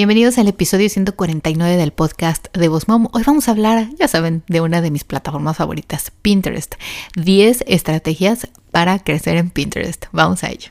Bienvenidos 0.00 0.38
al 0.38 0.48
episodio 0.48 0.88
149 0.88 1.76
del 1.76 1.92
podcast 1.92 2.46
de 2.56 2.68
Voz 2.68 2.88
Mom. 2.88 3.08
Hoy 3.12 3.22
vamos 3.26 3.48
a 3.48 3.50
hablar, 3.50 3.90
ya 3.98 4.08
saben, 4.08 4.42
de 4.48 4.62
una 4.62 4.80
de 4.80 4.90
mis 4.90 5.04
plataformas 5.04 5.58
favoritas, 5.58 6.10
Pinterest. 6.22 6.76
10 7.16 7.64
estrategias 7.66 8.48
para 8.70 8.98
crecer 9.00 9.36
en 9.36 9.50
Pinterest. 9.50 10.06
Vamos 10.10 10.42
a 10.42 10.48
ello. 10.48 10.70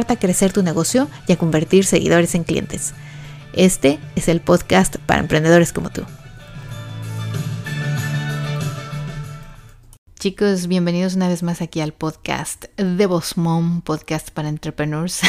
a 0.09 0.19
crecer 0.19 0.53
tu 0.53 0.63
negocio 0.63 1.09
y 1.27 1.33
a 1.33 1.37
convertir 1.37 1.85
seguidores 1.85 2.35
en 2.35 2.43
clientes. 2.43 2.93
Este 3.53 3.99
es 4.15 4.27
el 4.27 4.41
podcast 4.41 4.97
para 5.05 5.19
emprendedores 5.19 5.73
como 5.73 5.89
tú. 5.89 6.03
Chicos, 10.21 10.67
bienvenidos 10.67 11.15
una 11.15 11.27
vez 11.27 11.41
más 11.41 11.63
aquí 11.63 11.79
al 11.81 11.93
podcast 11.93 12.65
de 12.77 13.07
Boss 13.07 13.37
Mom, 13.37 13.81
podcast 13.81 14.29
para 14.29 14.49
entrepreneurs. 14.49 15.21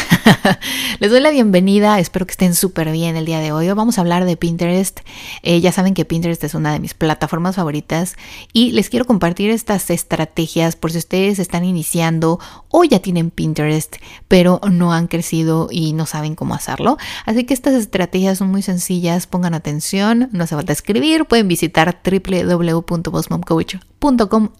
Les 1.01 1.11
doy 1.11 1.21
la 1.21 1.31
bienvenida, 1.31 1.99
espero 1.99 2.27
que 2.27 2.33
estén 2.33 2.55
súper 2.55 2.93
bien 2.93 3.17
el 3.17 3.25
día 3.25 3.41
de 3.41 3.53
hoy. 3.53 3.69
Vamos 3.69 3.97
a 3.97 4.03
hablar 4.03 4.27
de 4.27 4.37
Pinterest. 4.37 5.01
Eh, 5.43 5.63
ya 5.63 5.73
saben 5.73 5.95
que 5.95 6.05
Pinterest 6.05 6.45
es 6.45 6.53
una 6.53 6.75
de 6.75 6.79
mis 6.79 6.93
plataformas 6.93 7.57
favoritas 7.57 8.17
y 8.53 8.73
les 8.73 8.91
quiero 8.91 9.07
compartir 9.07 9.49
estas 9.49 9.89
estrategias 9.89 10.77
por 10.77 10.93
si 10.93 10.99
ustedes 10.99 11.39
están 11.39 11.65
iniciando 11.65 12.39
o 12.69 12.85
ya 12.85 12.99
tienen 12.99 13.31
Pinterest, 13.31 13.97
pero 14.29 14.61
no 14.71 14.93
han 14.93 15.07
crecido 15.07 15.69
y 15.71 15.95
no 15.95 16.05
saben 16.05 16.35
cómo 16.35 16.55
hacerlo. 16.55 16.99
Así 17.25 17.45
que 17.45 17.55
estas 17.55 17.73
estrategias 17.73 18.37
son 18.37 18.51
muy 18.51 18.61
sencillas, 18.61 19.27
pongan 19.27 19.55
atención, 19.55 20.29
no 20.33 20.45
hace 20.45 20.55
falta 20.55 20.75
escribir, 20.75 21.25
pueden 21.25 21.49
visitar 21.49 22.03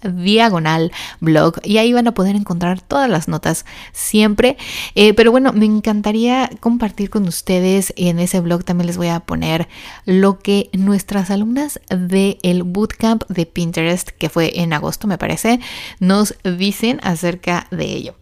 diagonal 0.03 0.93
blog 1.21 1.57
y 1.65 1.79
ahí 1.79 1.93
van 1.93 2.07
a 2.07 2.15
poder 2.15 2.37
encontrar 2.37 2.81
todas 2.81 3.11
las 3.11 3.29
notas 3.29 3.65
siempre. 3.93 4.57
Eh, 4.95 5.15
pero 5.15 5.31
bueno, 5.31 5.53
me 5.53 5.67
encantaría 5.67 6.51
compartir 6.61 7.11
con 7.11 7.27
ustedes 7.27 7.93
en 7.97 8.19
ese 8.19 8.41
blog 8.41 8.65
también 8.65 8.87
les 8.87 8.97
voy 8.97 9.09
a 9.09 9.21
poner 9.21 9.69
lo 10.05 10.39
que 10.39 10.71
nuestras 10.73 11.31
alumnas 11.31 11.81
del 11.89 12.39
el 12.43 12.63
bootcamp 12.63 13.25
de 13.29 13.47
Pinterest, 13.47 14.11
que 14.11 14.29
fue 14.29 14.61
en 14.61 14.73
agosto 14.73 15.07
me 15.07 15.19
parece, 15.19 15.61
nos 16.01 16.35
dicen 16.45 17.01
acerca 17.03 17.67
de 17.71 17.85
ello. 17.85 18.22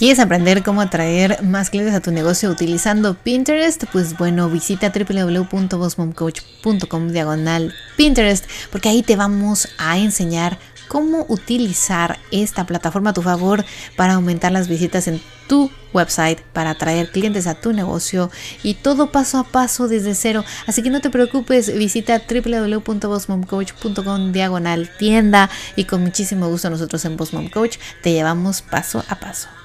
¿Quieres 0.00 0.18
aprender 0.18 0.62
cómo 0.62 0.80
atraer 0.80 1.42
más 1.42 1.68
clientes 1.68 1.94
a 1.94 2.00
tu 2.00 2.10
negocio 2.10 2.48
utilizando 2.48 3.12
Pinterest? 3.12 3.84
Pues 3.92 4.16
bueno, 4.16 4.48
visita 4.48 4.90
www.bossmomcoach.com 4.90 7.08
diagonal 7.08 7.74
Pinterest 7.98 8.46
porque 8.72 8.88
ahí 8.88 9.02
te 9.02 9.16
vamos 9.16 9.68
a 9.76 9.98
enseñar 9.98 10.58
cómo 10.88 11.26
utilizar 11.28 12.18
esta 12.30 12.64
plataforma 12.64 13.10
a 13.10 13.12
tu 13.12 13.20
favor 13.20 13.62
para 13.94 14.14
aumentar 14.14 14.52
las 14.52 14.68
visitas 14.68 15.06
en 15.06 15.20
tu 15.46 15.70
website, 15.92 16.40
para 16.54 16.70
atraer 16.70 17.10
clientes 17.10 17.46
a 17.46 17.60
tu 17.60 17.74
negocio 17.74 18.30
y 18.62 18.72
todo 18.72 19.12
paso 19.12 19.36
a 19.36 19.44
paso 19.44 19.86
desde 19.86 20.14
cero. 20.14 20.46
Así 20.66 20.82
que 20.82 20.88
no 20.88 21.02
te 21.02 21.10
preocupes, 21.10 21.76
visita 21.76 22.22
www.bossmomcoach.com 22.26 24.32
diagonal 24.32 24.90
tienda 24.98 25.50
y 25.76 25.84
con 25.84 26.02
muchísimo 26.02 26.48
gusto 26.48 26.70
nosotros 26.70 27.04
en 27.04 27.18
Boss 27.18 27.32
Coach 27.52 27.76
te 28.02 28.14
llevamos 28.14 28.62
paso 28.62 29.04
a 29.06 29.16
paso. 29.16 29.59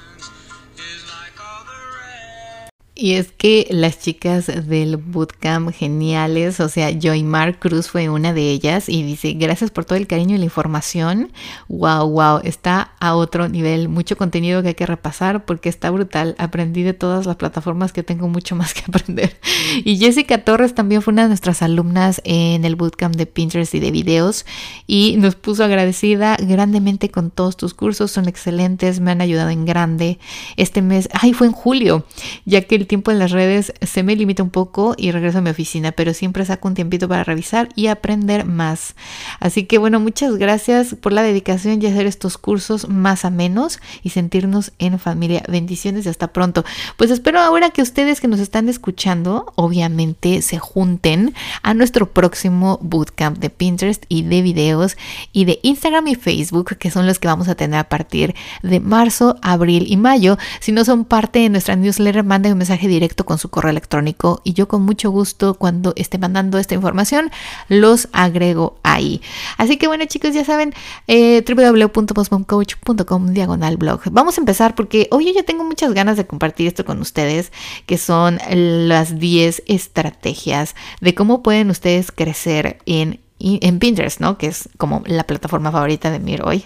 Y 2.97 3.15
es 3.15 3.33
que 3.33 3.67
las 3.71 3.99
chicas 3.99 4.49
del 4.69 4.95
bootcamp 4.95 5.69
geniales, 5.73 6.61
o 6.61 6.69
sea, 6.69 6.97
Joy 6.97 7.23
Mar 7.23 7.59
Cruz 7.59 7.89
fue 7.89 8.07
una 8.07 8.31
de 8.31 8.49
ellas 8.49 8.87
y 8.87 9.03
dice, 9.03 9.33
gracias 9.33 9.69
por 9.69 9.83
todo 9.83 9.97
el 9.97 10.07
cariño 10.07 10.35
y 10.35 10.37
la 10.37 10.45
información. 10.45 11.33
Wow, 11.67 12.09
wow, 12.09 12.39
está 12.45 12.93
a 13.01 13.15
otro 13.15 13.49
nivel, 13.49 13.89
mucho 13.89 14.15
contenido 14.15 14.61
que 14.61 14.69
hay 14.69 14.73
que 14.75 14.85
repasar 14.85 15.43
porque 15.43 15.67
está 15.67 15.89
brutal. 15.89 16.35
Aprendí 16.37 16.83
de 16.83 16.93
todas 16.93 17.25
las 17.25 17.35
plataformas 17.35 17.91
que 17.91 18.01
tengo 18.01 18.29
mucho 18.29 18.55
más 18.55 18.73
que 18.73 18.83
aprender. 18.87 19.41
Y 19.83 19.97
Jessica 19.97 20.45
Torres 20.45 20.73
también 20.73 21.01
fue 21.01 21.11
una 21.11 21.23
de 21.23 21.27
nuestras 21.27 21.61
alumnas 21.61 22.21
en 22.23 22.63
el 22.63 22.77
bootcamp 22.77 23.17
de 23.17 23.25
Pinterest 23.25 23.75
y 23.75 23.81
de 23.81 23.91
videos 23.91 24.45
y 24.87 25.17
nos 25.17 25.35
puso 25.35 25.65
agradecida 25.65 26.37
grandemente 26.39 27.11
con 27.11 27.29
todos 27.29 27.57
tus 27.57 27.73
cursos, 27.73 28.11
son 28.11 28.29
excelentes, 28.29 29.01
me 29.01 29.11
han 29.11 29.19
ayudado 29.19 29.49
en 29.49 29.65
grande. 29.65 30.17
Este 30.55 30.81
mes, 30.81 31.09
ay, 31.11 31.33
fue 31.33 31.47
en 31.47 31.53
julio, 31.53 32.05
ya 32.45 32.61
que 32.61 32.84
tiempo 32.85 33.11
en 33.11 33.19
las 33.19 33.31
redes 33.31 33.73
se 33.81 34.03
me 34.03 34.15
limita 34.15 34.43
un 34.43 34.49
poco 34.49 34.95
y 34.97 35.11
regreso 35.11 35.39
a 35.39 35.41
mi 35.41 35.49
oficina, 35.49 35.91
pero 35.91 36.13
siempre 36.13 36.45
saco 36.45 36.67
un 36.67 36.73
tiempito 36.73 37.07
para 37.07 37.23
revisar 37.23 37.69
y 37.75 37.87
aprender 37.87 38.45
más. 38.45 38.95
Así 39.39 39.65
que 39.65 39.77
bueno, 39.77 39.99
muchas 39.99 40.35
gracias 40.37 40.95
por 40.95 41.13
la 41.13 41.23
dedicación 41.23 41.81
y 41.81 41.87
hacer 41.87 42.05
estos 42.05 42.37
cursos 42.37 42.89
más 42.89 43.25
a 43.25 43.29
menos 43.29 43.79
y 44.03 44.09
sentirnos 44.09 44.71
en 44.79 44.99
familia. 44.99 45.43
Bendiciones 45.47 46.05
y 46.05 46.09
hasta 46.09 46.33
pronto. 46.33 46.65
Pues 46.97 47.11
espero 47.11 47.39
ahora 47.39 47.69
que 47.69 47.81
ustedes 47.81 48.21
que 48.21 48.27
nos 48.27 48.39
están 48.39 48.69
escuchando, 48.69 49.53
obviamente 49.55 50.41
se 50.41 50.59
junten 50.59 51.33
a 51.61 51.73
nuestro 51.73 52.11
próximo 52.11 52.79
bootcamp 52.81 53.37
de 53.37 53.49
Pinterest 53.49 54.05
y 54.09 54.23
de 54.23 54.41
videos 54.41 54.97
y 55.31 55.45
de 55.45 55.59
Instagram 55.63 56.07
y 56.07 56.15
Facebook, 56.15 56.77
que 56.77 56.91
son 56.91 57.07
los 57.07 57.19
que 57.19 57.27
vamos 57.27 57.47
a 57.47 57.55
tener 57.55 57.79
a 57.79 57.89
partir 57.89 58.35
de 58.63 58.79
marzo, 58.79 59.37
abril 59.41 59.85
y 59.87 59.97
mayo. 59.97 60.37
Si 60.59 60.71
no 60.71 60.85
son 60.85 61.05
parte 61.05 61.39
de 61.39 61.49
nuestra 61.49 61.75
newsletter, 61.75 62.23
manden 62.23 62.53
un 62.53 62.59
mensaje 62.59 62.74
directo 62.81 63.25
con 63.25 63.37
su 63.37 63.49
correo 63.49 63.71
electrónico 63.71 64.41
y 64.43 64.53
yo 64.53 64.67
con 64.67 64.83
mucho 64.83 65.09
gusto 65.09 65.55
cuando 65.55 65.93
esté 65.95 66.17
mandando 66.17 66.57
esta 66.57 66.75
información 66.75 67.31
los 67.69 68.07
agrego 68.11 68.77
ahí. 68.83 69.21
Así 69.57 69.77
que 69.77 69.87
bueno 69.87 70.05
chicos, 70.05 70.33
ya 70.33 70.45
saben, 70.45 70.73
eh, 71.07 71.43
www.postmomcoach.com 71.47 73.33
diagonal 73.33 73.77
blog. 73.77 74.01
Vamos 74.11 74.37
a 74.37 74.41
empezar 74.41 74.75
porque 74.75 75.07
hoy 75.11 75.25
yo 75.25 75.33
ya 75.33 75.43
tengo 75.43 75.63
muchas 75.63 75.93
ganas 75.93 76.17
de 76.17 76.25
compartir 76.25 76.67
esto 76.67 76.85
con 76.85 76.99
ustedes, 77.01 77.51
que 77.85 77.97
son 77.97 78.39
las 78.49 79.19
10 79.19 79.63
estrategias 79.67 80.75
de 81.01 81.15
cómo 81.15 81.43
pueden 81.43 81.69
ustedes 81.69 82.11
crecer 82.11 82.79
en 82.85 83.19
en 83.39 83.79
Pinterest, 83.79 84.21
¿no? 84.21 84.37
Que 84.37 84.47
es 84.47 84.69
como 84.77 85.03
la 85.05 85.25
plataforma 85.25 85.71
favorita 85.71 86.09
de 86.09 86.19
Mir 86.19 86.41
hoy. 86.43 86.63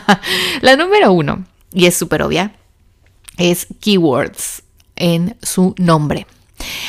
la 0.60 0.76
número 0.76 1.12
uno, 1.12 1.44
y 1.72 1.86
es 1.86 1.96
súper 1.96 2.22
obvia, 2.22 2.52
es 3.36 3.68
keywords 3.80 4.62
en 5.00 5.36
su 5.42 5.74
nombre. 5.78 6.26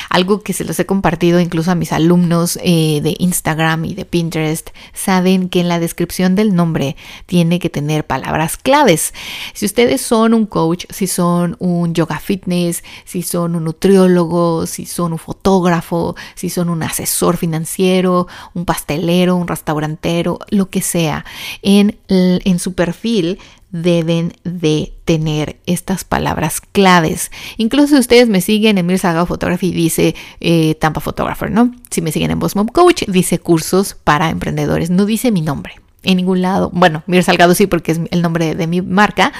Algo 0.09 0.41
que 0.41 0.53
se 0.53 0.65
los 0.65 0.79
he 0.79 0.85
compartido 0.85 1.39
incluso 1.39 1.71
a 1.71 1.75
mis 1.75 1.93
alumnos 1.93 2.59
eh, 2.61 3.01
de 3.01 3.15
Instagram 3.19 3.85
y 3.85 3.93
de 3.93 4.05
Pinterest, 4.05 4.69
saben 4.93 5.49
que 5.49 5.61
en 5.61 5.67
la 5.67 5.79
descripción 5.79 6.35
del 6.35 6.55
nombre 6.55 6.95
tiene 7.25 7.59
que 7.59 7.69
tener 7.69 8.05
palabras 8.05 8.57
claves. 8.57 9.13
Si 9.53 9.65
ustedes 9.65 10.01
son 10.01 10.33
un 10.33 10.45
coach, 10.45 10.85
si 10.89 11.07
son 11.07 11.55
un 11.59 11.93
yoga 11.93 12.19
fitness, 12.19 12.83
si 13.05 13.23
son 13.23 13.55
un 13.55 13.65
nutriólogo, 13.65 14.67
si 14.67 14.85
son 14.85 15.13
un 15.13 15.19
fotógrafo, 15.19 16.15
si 16.35 16.49
son 16.49 16.69
un 16.69 16.83
asesor 16.83 17.37
financiero, 17.37 18.27
un 18.53 18.65
pastelero, 18.65 19.35
un 19.35 19.47
restaurantero, 19.47 20.39
lo 20.49 20.69
que 20.69 20.81
sea, 20.81 21.25
en, 21.61 21.97
en 22.07 22.59
su 22.59 22.73
perfil 22.73 23.39
deben 23.71 24.33
de 24.43 24.93
tener 25.05 25.59
estas 25.65 26.03
palabras 26.03 26.61
claves. 26.61 27.31
Incluso 27.57 27.95
si 27.95 27.99
ustedes 27.99 28.29
me 28.29 28.41
siguen 28.41 28.77
en 28.77 28.85
Mir 28.85 28.99
Salgado 28.99 29.25
Photography, 29.25 29.71
dice 29.71 30.15
eh, 30.39 30.75
Tampa 30.75 30.99
Photographer, 30.99 31.49
¿no? 31.49 31.73
Si 31.89 32.01
me 32.01 32.11
siguen 32.11 32.31
en 32.31 32.39
Boss 32.39 32.53
Coach, 32.73 33.03
dice 33.07 33.39
cursos 33.39 33.95
para 33.95 34.29
emprendedores. 34.29 34.89
No 34.89 35.05
dice 35.05 35.31
mi 35.31 35.41
nombre 35.41 35.75
en 36.03 36.17
ningún 36.17 36.41
lado. 36.41 36.69
Bueno, 36.73 37.03
Mir 37.05 37.23
Salgado 37.23 37.53
sí, 37.53 37.67
porque 37.67 37.91
es 37.91 37.99
el 38.09 38.21
nombre 38.21 38.55
de 38.55 38.67
mi 38.67 38.81
marca, 38.81 39.31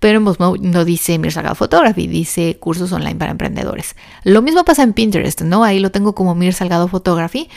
pero 0.00 0.18
en 0.18 0.24
Boss 0.24 0.40
Mom 0.40 0.56
no 0.60 0.84
dice 0.84 1.18
Mir 1.18 1.32
Salgado 1.32 1.54
Photography, 1.54 2.06
dice 2.06 2.56
cursos 2.58 2.92
online 2.92 3.16
para 3.16 3.30
emprendedores. 3.30 3.94
Lo 4.24 4.42
mismo 4.42 4.64
pasa 4.64 4.82
en 4.82 4.92
Pinterest, 4.92 5.42
¿no? 5.42 5.64
Ahí 5.64 5.78
lo 5.78 5.90
tengo 5.90 6.14
como 6.14 6.34
Mir 6.34 6.54
Salgado 6.54 6.88
Photography, 6.88 7.48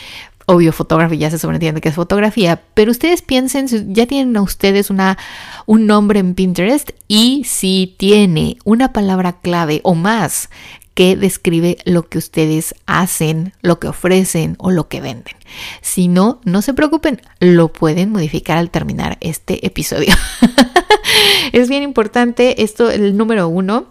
obvio 0.46 0.74
fotografía 0.74 1.20
ya 1.20 1.32
se 1.32 1.40
sobreentiende 1.40 1.82
que 1.82 1.90
es 1.90 1.96
fotografía, 1.96 2.62
pero 2.74 2.92
ustedes 2.92 3.22
piensen, 3.22 3.94
ya 3.94 4.06
tienen 4.06 4.36
a 4.38 4.42
ustedes 4.42 4.90
una, 4.90 5.18
un 5.66 5.86
nombre 5.86 6.20
en 6.20 6.36
Pinterest 6.36 6.92
y 7.08 7.44
si 7.46 7.96
tiene 7.98 8.58
una 8.64 8.94
palabra 8.94 9.40
clave 9.42 9.82
o 9.84 9.96
más 9.96 10.50
que 10.94 11.16
describe 11.16 11.78
lo 11.86 12.10
que 12.10 12.18
ustedes 12.18 12.76
hacen, 12.86 13.54
lo 13.62 13.80
que 13.80 13.88
ofrecen 13.88 14.56
o 14.60 14.72
lo 14.72 14.88
que 14.88 15.02
venden. 15.02 15.36
Si 15.82 16.08
no, 16.08 16.42
no 16.44 16.62
se 16.62 16.74
preocupen, 16.74 17.22
lo 17.40 17.70
pueden 17.70 18.12
modificar 18.12 18.58
al 18.58 18.70
terminar 18.70 19.18
este 19.22 19.66
episodio. 19.66 20.14
es 21.54 21.70
bien 21.70 21.84
importante 21.84 22.64
esto, 22.64 22.92
el 22.92 23.16
número 23.16 23.48
uno 23.48 23.88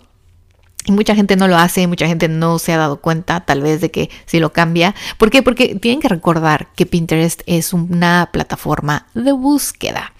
mucha 0.90 1.14
gente 1.14 1.37
no 1.37 1.48
lo 1.48 1.56
hace, 1.56 1.87
mucha 1.87 2.06
gente 2.06 2.28
no 2.28 2.58
se 2.58 2.72
ha 2.72 2.78
dado 2.78 3.00
cuenta 3.00 3.40
tal 3.40 3.62
vez 3.62 3.81
de 3.81 3.90
que 3.90 4.10
si 4.26 4.40
lo 4.40 4.52
cambia. 4.52 4.94
¿Por 5.19 5.31
qué? 5.31 5.42
Porque 5.42 5.75
tienen 5.76 6.00
que 6.00 6.08
recordar 6.08 6.69
que 6.75 6.87
Pinterest 6.87 7.42
es 7.46 7.72
una 7.72 8.28
plataforma 8.32 9.06
de 9.14 9.32
búsqueda. 9.32 10.12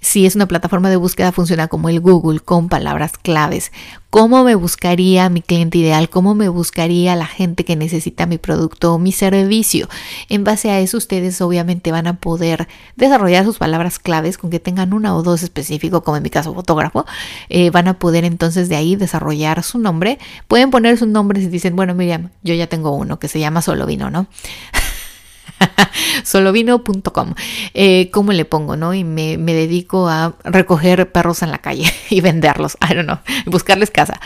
Si 0.00 0.26
es 0.26 0.36
una 0.36 0.46
plataforma 0.46 0.90
de 0.90 0.96
búsqueda, 0.96 1.32
funciona 1.32 1.68
como 1.68 1.88
el 1.88 2.00
Google 2.00 2.40
con 2.40 2.68
palabras 2.68 3.12
claves. 3.18 3.72
¿Cómo 4.10 4.42
me 4.42 4.54
buscaría 4.54 5.28
mi 5.28 5.42
cliente 5.42 5.76
ideal? 5.76 6.08
¿Cómo 6.08 6.34
me 6.34 6.48
buscaría 6.48 7.14
la 7.14 7.26
gente 7.26 7.66
que 7.66 7.76
necesita 7.76 8.24
mi 8.24 8.38
producto 8.38 8.94
o 8.94 8.98
mi 8.98 9.12
servicio? 9.12 9.86
En 10.30 10.44
base 10.44 10.70
a 10.70 10.80
eso, 10.80 10.96
ustedes 10.96 11.42
obviamente 11.42 11.92
van 11.92 12.06
a 12.06 12.16
poder 12.16 12.68
desarrollar 12.96 13.44
sus 13.44 13.58
palabras 13.58 13.98
claves 13.98 14.38
con 14.38 14.48
que 14.48 14.60
tengan 14.60 14.94
una 14.94 15.14
o 15.14 15.22
dos 15.22 15.42
específico, 15.42 16.02
como 16.02 16.16
en 16.16 16.22
mi 16.22 16.30
caso 16.30 16.54
fotógrafo. 16.54 17.04
Eh, 17.50 17.68
van 17.68 17.86
a 17.86 17.98
poder 17.98 18.24
entonces 18.24 18.70
de 18.70 18.76
ahí 18.76 18.96
desarrollar 18.96 19.62
su 19.62 19.78
nombre. 19.78 20.18
Pueden 20.46 20.70
poner 20.70 20.96
su 20.96 21.04
nombre 21.04 21.40
si 21.40 21.48
dicen, 21.48 21.76
bueno, 21.76 21.94
Miriam, 21.94 22.30
yo 22.42 22.54
ya 22.54 22.66
tengo 22.66 22.92
uno 22.92 23.18
que 23.18 23.28
se 23.28 23.40
llama 23.40 23.60
Solo 23.60 23.84
Vino, 23.84 24.10
¿no? 24.10 24.26
solovino.com. 26.24 27.34
Eh, 27.74 28.10
¿Cómo 28.10 28.32
le 28.32 28.44
pongo, 28.44 28.76
no? 28.76 28.94
Y 28.94 29.04
me, 29.04 29.36
dedico 29.36 30.08
a 30.08 30.34
recoger 30.44 31.10
perros 31.10 31.42
en 31.42 31.50
la 31.50 31.58
calle 31.58 31.92
y 32.10 32.20
venderlos. 32.20 32.76
I 32.82 32.94
don't 32.94 33.06
know, 33.06 33.18
buscarles 33.46 33.90
casa. 33.90 34.20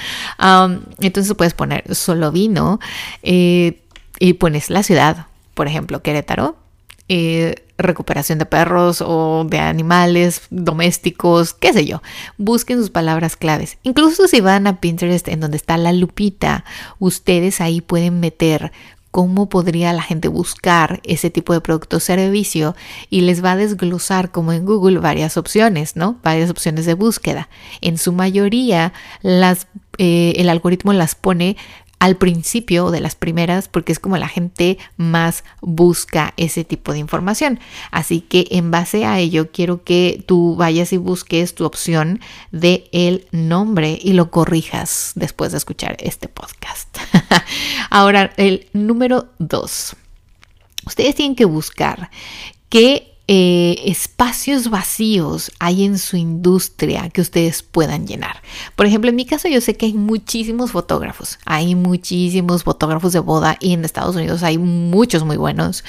Entonces 0.98 1.34
puedes 1.34 1.54
poner 1.54 1.94
solovino 1.94 2.80
eh, 3.22 3.82
y 4.18 4.34
pones 4.34 4.70
la 4.70 4.82
ciudad, 4.82 5.26
por 5.54 5.66
ejemplo, 5.66 6.02
Querétaro. 6.02 6.56
Eh, 7.08 7.66
recuperación 7.78 8.38
de 8.38 8.46
perros 8.46 9.02
o 9.04 9.44
de 9.48 9.58
animales 9.58 10.42
domésticos, 10.50 11.52
qué 11.52 11.72
sé 11.72 11.84
yo. 11.84 12.00
Busquen 12.38 12.78
sus 12.78 12.90
palabras 12.90 13.36
claves. 13.36 13.76
Incluso 13.82 14.28
si 14.28 14.40
van 14.40 14.66
a 14.66 14.80
Pinterest 14.80 15.28
en 15.28 15.40
donde 15.40 15.56
está 15.56 15.76
la 15.76 15.92
lupita, 15.92 16.64
ustedes 16.98 17.60
ahí 17.60 17.80
pueden 17.80 18.20
meter 18.20 18.72
cómo 19.12 19.48
podría 19.48 19.92
la 19.92 20.02
gente 20.02 20.26
buscar 20.26 21.00
ese 21.04 21.30
tipo 21.30 21.52
de 21.52 21.60
producto 21.60 21.98
o 21.98 22.00
servicio 22.00 22.74
y 23.10 23.20
les 23.20 23.44
va 23.44 23.52
a 23.52 23.56
desglosar 23.56 24.32
como 24.32 24.52
en 24.52 24.64
Google 24.64 24.98
varias 24.98 25.36
opciones, 25.36 25.96
¿no? 25.96 26.18
Varias 26.24 26.50
opciones 26.50 26.86
de 26.86 26.94
búsqueda. 26.94 27.48
En 27.82 27.98
su 27.98 28.12
mayoría, 28.12 28.94
eh, 29.22 30.32
el 30.36 30.48
algoritmo 30.48 30.94
las 30.94 31.14
pone 31.14 31.58
al 32.02 32.16
principio 32.16 32.90
de 32.90 33.00
las 33.00 33.14
primeras 33.14 33.68
porque 33.68 33.92
es 33.92 34.00
como 34.00 34.16
la 34.16 34.26
gente 34.26 34.76
más 34.96 35.44
busca 35.60 36.34
ese 36.36 36.64
tipo 36.64 36.92
de 36.92 36.98
información. 36.98 37.60
Así 37.92 38.22
que 38.22 38.48
en 38.50 38.72
base 38.72 39.04
a 39.04 39.20
ello 39.20 39.52
quiero 39.52 39.84
que 39.84 40.24
tú 40.26 40.56
vayas 40.56 40.92
y 40.92 40.96
busques 40.96 41.54
tu 41.54 41.64
opción 41.64 42.18
de 42.50 42.88
el 42.90 43.28
nombre 43.30 44.00
y 44.02 44.14
lo 44.14 44.32
corrijas 44.32 45.12
después 45.14 45.52
de 45.52 45.58
escuchar 45.58 45.96
este 46.00 46.26
podcast. 46.26 46.98
Ahora, 47.90 48.32
el 48.36 48.66
número 48.72 49.28
dos. 49.38 49.94
Ustedes 50.84 51.14
tienen 51.14 51.36
que 51.36 51.44
buscar 51.44 52.10
qué 52.68 53.11
eh, 53.28 53.76
espacios 53.84 54.68
vacíos 54.68 55.52
hay 55.60 55.84
en 55.84 55.98
su 55.98 56.16
industria 56.16 57.08
que 57.08 57.20
ustedes 57.20 57.62
puedan 57.62 58.06
llenar. 58.06 58.42
Por 58.74 58.86
ejemplo, 58.86 59.10
en 59.10 59.16
mi 59.16 59.24
caso 59.24 59.48
yo 59.48 59.60
sé 59.60 59.76
que 59.76 59.86
hay 59.86 59.94
muchísimos 59.94 60.72
fotógrafos, 60.72 61.38
hay 61.44 61.76
muchísimos 61.76 62.64
fotógrafos 62.64 63.12
de 63.12 63.20
boda 63.20 63.56
y 63.60 63.74
en 63.74 63.84
Estados 63.84 64.16
Unidos 64.16 64.42
hay 64.42 64.58
muchos 64.58 65.24
muy 65.24 65.36
buenos. 65.36 65.84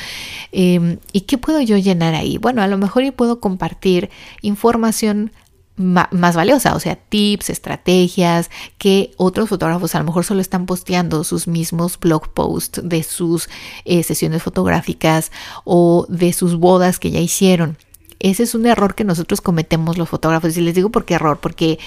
Em, 0.52 1.00
¿Y 1.12 1.22
qué 1.22 1.40
puedo 1.40 1.60
yo 1.62 1.78
llenar 1.78 2.14
ahí? 2.14 2.38
Bueno, 2.38 2.62
a 2.62 2.68
lo 2.68 2.78
mejor 2.78 3.04
yo 3.04 3.14
puedo 3.14 3.40
compartir 3.40 4.12
información 4.42 5.32
más 5.76 6.36
valiosa, 6.36 6.76
o 6.76 6.80
sea, 6.80 6.96
tips, 6.96 7.50
estrategias 7.50 8.52
que 8.78 9.12
otros 9.18 9.50
fotógrafos 9.50 9.96
a 9.96 10.00
lo 10.00 10.06
mejor 10.06 10.24
solo 10.24 10.42
están 10.42 10.66
posteando 10.66 11.24
sus 11.24 11.48
mismos 11.48 12.00
blog 12.00 12.34
posts 12.34 12.82
de 12.84 13.02
sus 13.02 13.50
eh, 13.86 14.04
sesiones 14.04 14.44
fotográficas 14.44 15.32
o 15.64 16.06
de 16.10 16.32
sus 16.34 16.56
bodas 16.56 17.00
que 17.00 17.12
ya 17.12 17.20
hicieron. 17.20 17.78
Ese 18.20 18.44
es 18.44 18.56
un 18.56 18.66
error 18.66 18.96
que 18.96 19.04
nosotros 19.04 19.42
cometemos 19.42 19.98
los 19.98 20.08
fotógrafos. 20.08 20.56
Y 20.56 20.62
les 20.62 20.74
digo 20.74 20.90
por 20.90 21.04
qué 21.04 21.16
error, 21.16 21.40
porque 21.42 21.78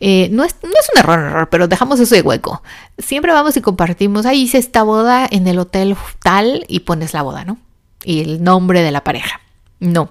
eh, 0.00 0.28
no, 0.32 0.42
es, 0.42 0.56
no 0.62 0.70
es 0.70 0.90
un 0.92 0.98
error, 0.98 1.20
error, 1.20 1.48
pero 1.48 1.68
dejamos 1.68 2.00
eso 2.00 2.14
de 2.16 2.22
hueco. 2.22 2.60
Siempre 2.98 3.32
vamos 3.32 3.56
y 3.56 3.60
compartimos, 3.60 4.26
ahí 4.26 4.42
hice 4.42 4.58
esta 4.58 4.82
boda 4.82 5.28
en 5.30 5.46
el 5.46 5.60
hotel 5.60 5.96
tal 6.22 6.64
y 6.66 6.80
pones 6.80 7.14
la 7.14 7.22
boda, 7.22 7.44
¿no? 7.44 7.58
Y 8.02 8.20
el 8.20 8.42
nombre 8.42 8.82
de 8.82 8.90
la 8.90 9.04
pareja. 9.04 9.40
No. 9.80 10.10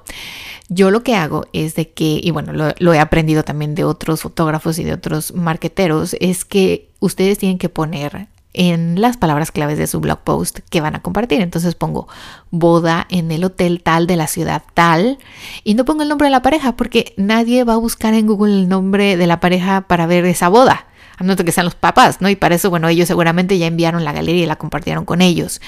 Yo 0.67 0.89
lo 0.89 1.03
que 1.03 1.15
hago 1.15 1.45
es 1.53 1.75
de 1.75 1.91
que, 1.91 2.19
y 2.21 2.31
bueno, 2.31 2.51
lo, 2.53 2.93
he 2.93 2.99
aprendido 2.99 3.43
también 3.43 3.75
de 3.75 3.83
otros 3.83 4.21
fotógrafos 4.21 4.79
y 4.79 4.83
de 4.83 4.93
otros 4.93 5.33
marqueteros, 5.33 6.15
es 6.19 6.43
que 6.43 6.89
ustedes 6.99 7.37
tienen 7.37 7.57
que 7.57 7.69
poner 7.69 8.27
en 8.53 8.99
las 9.01 9.17
palabras 9.17 9.51
claves 9.51 9.77
de 9.77 9.85
su 9.85 9.99
blog 9.99 10.19
post 10.19 10.59
que 10.69 10.81
van 10.81 10.95
a 10.95 11.01
compartir. 11.01 11.41
Entonces 11.41 11.75
pongo 11.75 12.07
boda 12.51 13.05
en 13.09 13.31
el 13.31 13.43
hotel 13.43 13.83
tal 13.83 14.07
de 14.07 14.15
la 14.15 14.27
ciudad 14.27 14.63
tal 14.73 15.19
y 15.63 15.73
no 15.75 15.85
pongo 15.85 16.03
el 16.03 16.09
nombre 16.09 16.27
de 16.27 16.31
la 16.31 16.41
pareja 16.41 16.75
porque 16.75 17.13
nadie 17.17 17.63
va 17.63 17.73
a 17.73 17.77
buscar 17.77 18.13
en 18.13 18.27
Google 18.27 18.53
el 18.53 18.69
nombre 18.69 19.17
de 19.17 19.27
la 19.27 19.39
pareja 19.39 19.81
para 19.81 20.07
ver 20.07 20.25
esa 20.25 20.47
boda. 20.47 20.87
A 21.17 21.23
no 21.23 21.35
que 21.35 21.51
sean 21.51 21.65
los 21.65 21.75
papás, 21.75 22.19
¿no? 22.19 22.29
Y 22.29 22.35
para 22.35 22.55
eso, 22.55 22.69
bueno, 22.69 22.89
ellos 22.89 23.07
seguramente 23.07 23.57
ya 23.57 23.67
enviaron 23.67 24.03
la 24.03 24.11
galería 24.11 24.43
y 24.43 24.47
la 24.47 24.57
compartieron 24.57 25.05
con 25.05 25.21
ellos. 25.21 25.61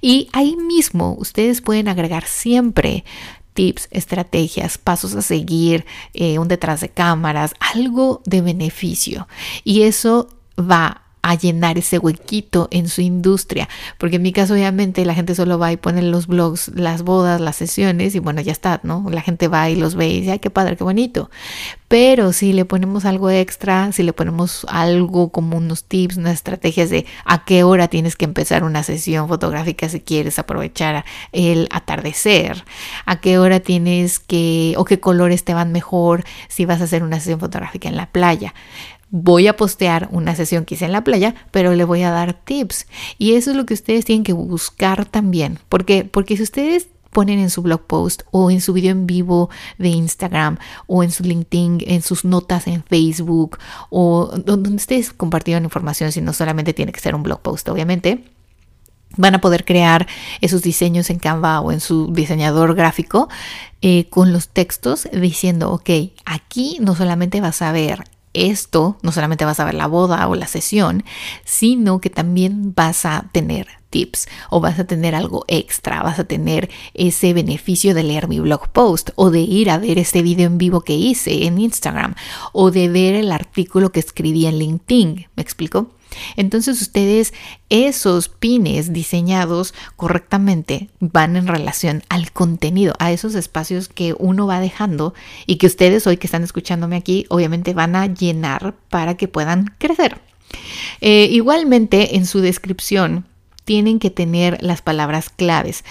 Y 0.00 0.28
ahí 0.32 0.56
mismo 0.56 1.14
ustedes 1.18 1.60
pueden 1.60 1.86
agregar 1.86 2.24
siempre 2.24 3.04
tips, 3.54 3.88
estrategias, 3.90 4.78
pasos 4.78 5.14
a 5.14 5.22
seguir, 5.22 5.84
eh, 6.14 6.38
un 6.38 6.48
detrás 6.48 6.80
de 6.80 6.88
cámaras, 6.88 7.54
algo 7.74 8.22
de 8.24 8.40
beneficio. 8.40 9.28
Y 9.64 9.82
eso 9.82 10.28
va 10.58 11.07
a 11.22 11.34
llenar 11.34 11.78
ese 11.78 11.98
huequito 11.98 12.68
en 12.70 12.88
su 12.88 13.00
industria. 13.00 13.68
Porque 13.98 14.16
en 14.16 14.22
mi 14.22 14.32
caso, 14.32 14.54
obviamente, 14.54 15.04
la 15.04 15.14
gente 15.14 15.34
solo 15.34 15.58
va 15.58 15.72
y 15.72 15.76
pone 15.76 16.02
los 16.02 16.26
blogs, 16.26 16.68
las 16.74 17.02
bodas, 17.02 17.40
las 17.40 17.56
sesiones 17.56 18.14
y 18.14 18.18
bueno, 18.18 18.40
ya 18.40 18.52
está, 18.52 18.80
¿no? 18.82 19.06
La 19.10 19.22
gente 19.22 19.48
va 19.48 19.68
y 19.70 19.76
los 19.76 19.94
ve 19.94 20.08
y 20.08 20.20
dice, 20.20 20.32
ay, 20.32 20.38
qué 20.38 20.50
padre, 20.50 20.76
qué 20.76 20.84
bonito. 20.84 21.30
Pero 21.88 22.34
si 22.34 22.52
le 22.52 22.66
ponemos 22.66 23.06
algo 23.06 23.30
extra, 23.30 23.92
si 23.92 24.02
le 24.02 24.12
ponemos 24.12 24.66
algo 24.68 25.30
como 25.30 25.56
unos 25.56 25.84
tips, 25.84 26.18
unas 26.18 26.34
estrategias 26.34 26.90
de 26.90 27.06
a 27.24 27.44
qué 27.46 27.64
hora 27.64 27.88
tienes 27.88 28.14
que 28.14 28.26
empezar 28.26 28.62
una 28.62 28.82
sesión 28.82 29.26
fotográfica 29.26 29.88
si 29.88 30.00
quieres 30.00 30.38
aprovechar 30.38 31.06
el 31.32 31.66
atardecer, 31.70 32.64
a 33.06 33.20
qué 33.20 33.38
hora 33.38 33.60
tienes 33.60 34.18
que, 34.18 34.74
o 34.76 34.84
qué 34.84 35.00
colores 35.00 35.44
te 35.44 35.54
van 35.54 35.72
mejor 35.72 36.24
si 36.48 36.66
vas 36.66 36.82
a 36.82 36.84
hacer 36.84 37.02
una 37.02 37.20
sesión 37.20 37.40
fotográfica 37.40 37.88
en 37.88 37.96
la 37.96 38.06
playa 38.06 38.54
voy 39.10 39.46
a 39.46 39.56
postear 39.56 40.08
una 40.12 40.34
sesión 40.34 40.64
que 40.64 40.74
hice 40.74 40.84
en 40.84 40.92
la 40.92 41.04
playa, 41.04 41.34
pero 41.50 41.74
le 41.74 41.84
voy 41.84 42.02
a 42.02 42.10
dar 42.10 42.34
tips. 42.34 42.86
Y 43.16 43.34
eso 43.34 43.50
es 43.50 43.56
lo 43.56 43.66
que 43.66 43.74
ustedes 43.74 44.04
tienen 44.04 44.24
que 44.24 44.32
buscar 44.32 45.06
también. 45.06 45.58
¿Por 45.68 45.84
qué? 45.84 46.04
Porque 46.04 46.36
si 46.36 46.42
ustedes 46.42 46.88
ponen 47.10 47.38
en 47.38 47.50
su 47.50 47.62
blog 47.62 47.86
post 47.86 48.22
o 48.30 48.50
en 48.50 48.60
su 48.60 48.72
video 48.72 48.92
en 48.92 49.06
vivo 49.06 49.48
de 49.78 49.88
Instagram 49.88 50.58
o 50.86 51.02
en 51.02 51.10
su 51.10 51.24
LinkedIn, 51.24 51.78
en 51.86 52.02
sus 52.02 52.24
notas 52.24 52.66
en 52.66 52.84
Facebook 52.84 53.58
o 53.90 54.30
donde 54.44 54.70
ustedes 54.70 55.12
compartieron 55.12 55.64
información, 55.64 56.12
si 56.12 56.20
no 56.20 56.32
solamente 56.32 56.74
tiene 56.74 56.92
que 56.92 57.00
ser 57.00 57.14
un 57.14 57.22
blog 57.22 57.40
post, 57.40 57.68
obviamente. 57.68 58.24
Van 59.16 59.34
a 59.34 59.40
poder 59.40 59.64
crear 59.64 60.06
esos 60.42 60.60
diseños 60.60 61.08
en 61.08 61.18
Canva 61.18 61.60
o 61.60 61.72
en 61.72 61.80
su 61.80 62.12
diseñador 62.12 62.74
gráfico 62.74 63.30
eh, 63.80 64.06
con 64.10 64.34
los 64.34 64.48
textos 64.48 65.08
diciendo, 65.10 65.72
ok, 65.72 65.90
aquí 66.26 66.76
no 66.82 66.94
solamente 66.94 67.40
vas 67.40 67.62
a 67.62 67.72
ver 67.72 68.04
esto 68.46 68.98
no 69.02 69.12
solamente 69.12 69.44
vas 69.44 69.60
a 69.60 69.64
ver 69.64 69.74
la 69.74 69.86
boda 69.86 70.26
o 70.28 70.34
la 70.34 70.46
sesión, 70.46 71.04
sino 71.44 72.00
que 72.00 72.10
también 72.10 72.74
vas 72.74 73.04
a 73.04 73.26
tener 73.32 73.68
tips 73.90 74.28
o 74.50 74.60
vas 74.60 74.78
a 74.78 74.84
tener 74.84 75.14
algo 75.14 75.44
extra, 75.48 76.02
vas 76.02 76.18
a 76.18 76.24
tener 76.24 76.70
ese 76.94 77.32
beneficio 77.32 77.94
de 77.94 78.02
leer 78.02 78.28
mi 78.28 78.40
blog 78.40 78.68
post 78.68 79.10
o 79.16 79.30
de 79.30 79.40
ir 79.40 79.70
a 79.70 79.78
ver 79.78 79.98
este 79.98 80.22
video 80.22 80.46
en 80.46 80.58
vivo 80.58 80.82
que 80.82 80.94
hice 80.94 81.46
en 81.46 81.58
Instagram 81.58 82.14
o 82.52 82.70
de 82.70 82.88
ver 82.88 83.14
el 83.14 83.32
artículo 83.32 83.90
que 83.90 84.00
escribí 84.00 84.46
en 84.46 84.58
LinkedIn. 84.58 85.26
¿Me 85.36 85.42
explico? 85.42 85.90
Entonces 86.36 86.80
ustedes, 86.80 87.34
esos 87.68 88.28
pines 88.28 88.92
diseñados 88.92 89.74
correctamente 89.96 90.88
van 91.00 91.36
en 91.36 91.46
relación 91.46 92.02
al 92.08 92.32
contenido, 92.32 92.94
a 92.98 93.12
esos 93.12 93.34
espacios 93.34 93.88
que 93.88 94.14
uno 94.18 94.46
va 94.46 94.60
dejando 94.60 95.14
y 95.46 95.56
que 95.56 95.66
ustedes 95.66 96.06
hoy 96.06 96.16
que 96.16 96.26
están 96.26 96.44
escuchándome 96.44 96.96
aquí, 96.96 97.26
obviamente 97.28 97.74
van 97.74 97.96
a 97.96 98.06
llenar 98.06 98.74
para 98.88 99.16
que 99.16 99.28
puedan 99.28 99.74
crecer. 99.78 100.20
Eh, 101.00 101.28
igualmente 101.30 102.16
en 102.16 102.26
su 102.26 102.40
descripción 102.40 103.26
tienen 103.68 103.98
que 103.98 104.08
tener 104.08 104.56
las 104.62 104.80
palabras 104.80 105.28
claves, 105.28 105.84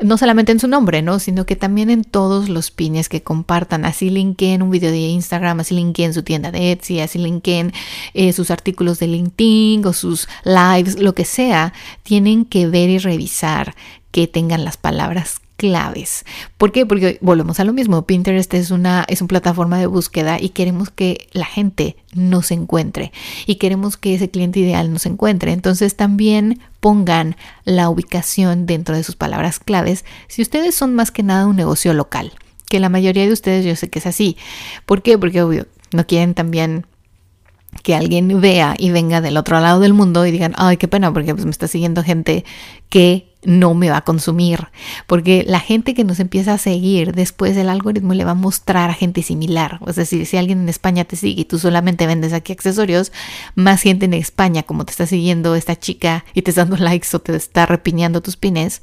no 0.00 0.16
solamente 0.18 0.52
en 0.52 0.60
su 0.60 0.68
nombre, 0.68 1.02
¿no? 1.02 1.18
Sino 1.18 1.46
que 1.46 1.56
también 1.56 1.90
en 1.90 2.04
todos 2.04 2.48
los 2.48 2.70
pines 2.70 3.08
que 3.08 3.24
compartan. 3.24 3.84
Así 3.84 4.08
linkeen 4.08 4.62
un 4.62 4.70
video 4.70 4.92
de 4.92 4.98
Instagram, 4.98 5.58
así 5.58 5.74
linkeen 5.74 6.14
su 6.14 6.22
tienda 6.22 6.52
de 6.52 6.70
Etsy, 6.70 7.00
así 7.00 7.18
linkeen 7.18 7.72
eh, 8.12 8.32
sus 8.32 8.52
artículos 8.52 9.00
de 9.00 9.08
LinkedIn 9.08 9.84
o 9.84 9.92
sus 9.92 10.28
lives, 10.44 11.00
lo 11.00 11.16
que 11.16 11.24
sea. 11.24 11.72
Tienen 12.04 12.44
que 12.44 12.68
ver 12.68 12.88
y 12.88 12.98
revisar 12.98 13.74
que 14.12 14.28
tengan 14.28 14.64
las 14.64 14.76
palabras 14.76 15.40
claves. 15.56 16.24
¿Por 16.58 16.72
qué? 16.72 16.86
Porque 16.86 17.18
volvemos 17.20 17.60
a 17.60 17.64
lo 17.64 17.72
mismo. 17.72 18.06
Pinterest 18.06 18.52
es 18.54 18.70
una, 18.70 19.04
es 19.08 19.20
una 19.20 19.28
plataforma 19.28 19.78
de 19.78 19.86
búsqueda 19.86 20.40
y 20.40 20.50
queremos 20.50 20.90
que 20.90 21.28
la 21.32 21.46
gente 21.46 21.96
nos 22.12 22.50
encuentre 22.50 23.12
y 23.46 23.56
queremos 23.56 23.96
que 23.96 24.14
ese 24.14 24.30
cliente 24.30 24.60
ideal 24.60 24.92
nos 24.92 25.06
encuentre. 25.06 25.52
Entonces 25.52 25.96
también 25.96 26.60
pongan 26.80 27.36
la 27.64 27.88
ubicación 27.88 28.66
dentro 28.66 28.96
de 28.96 29.04
sus 29.04 29.16
palabras 29.16 29.58
claves 29.58 30.04
si 30.28 30.42
ustedes 30.42 30.74
son 30.74 30.94
más 30.94 31.10
que 31.10 31.22
nada 31.22 31.46
un 31.46 31.56
negocio 31.56 31.94
local. 31.94 32.32
Que 32.68 32.80
la 32.80 32.88
mayoría 32.88 33.26
de 33.26 33.32
ustedes 33.32 33.64
yo 33.64 33.76
sé 33.76 33.88
que 33.88 34.00
es 34.00 34.06
así. 34.06 34.36
¿Por 34.86 35.02
qué? 35.02 35.18
Porque 35.18 35.42
obvio, 35.42 35.66
no 35.92 36.06
quieren 36.06 36.34
también 36.34 36.86
que 37.82 37.94
alguien 37.94 38.40
vea 38.40 38.74
y 38.78 38.90
venga 38.90 39.20
del 39.20 39.36
otro 39.36 39.60
lado 39.60 39.80
del 39.80 39.94
mundo 39.94 40.24
y 40.26 40.30
digan, 40.30 40.54
ay, 40.56 40.76
qué 40.76 40.88
pena, 40.88 41.12
porque 41.12 41.34
pues 41.34 41.44
me 41.44 41.50
está 41.50 41.68
siguiendo 41.68 42.02
gente 42.02 42.44
que 42.88 43.33
no 43.44 43.74
me 43.74 43.90
va 43.90 43.98
a 43.98 44.04
consumir, 44.04 44.68
porque 45.06 45.44
la 45.46 45.60
gente 45.60 45.94
que 45.94 46.04
nos 46.04 46.20
empieza 46.20 46.54
a 46.54 46.58
seguir 46.58 47.12
después 47.12 47.56
el 47.56 47.68
algoritmo 47.68 48.14
le 48.14 48.24
va 48.24 48.32
a 48.32 48.34
mostrar 48.34 48.90
a 48.90 48.94
gente 48.94 49.22
similar. 49.22 49.80
Es 49.86 49.96
decir, 49.96 50.26
si 50.26 50.36
alguien 50.36 50.60
en 50.60 50.68
España 50.68 51.04
te 51.04 51.16
sigue 51.16 51.42
y 51.42 51.44
tú 51.44 51.58
solamente 51.58 52.06
vendes 52.06 52.32
aquí 52.32 52.52
accesorios, 52.52 53.12
más 53.54 53.82
gente 53.82 54.06
en 54.06 54.14
España, 54.14 54.62
como 54.62 54.84
te 54.84 54.90
está 54.90 55.06
siguiendo 55.06 55.54
esta 55.54 55.78
chica 55.78 56.24
y 56.34 56.42
te 56.42 56.50
está 56.50 56.64
dando 56.64 56.76
likes 56.76 57.08
o 57.12 57.18
te 57.18 57.34
está 57.36 57.66
repiñando 57.66 58.20
tus 58.22 58.36
pines, 58.36 58.82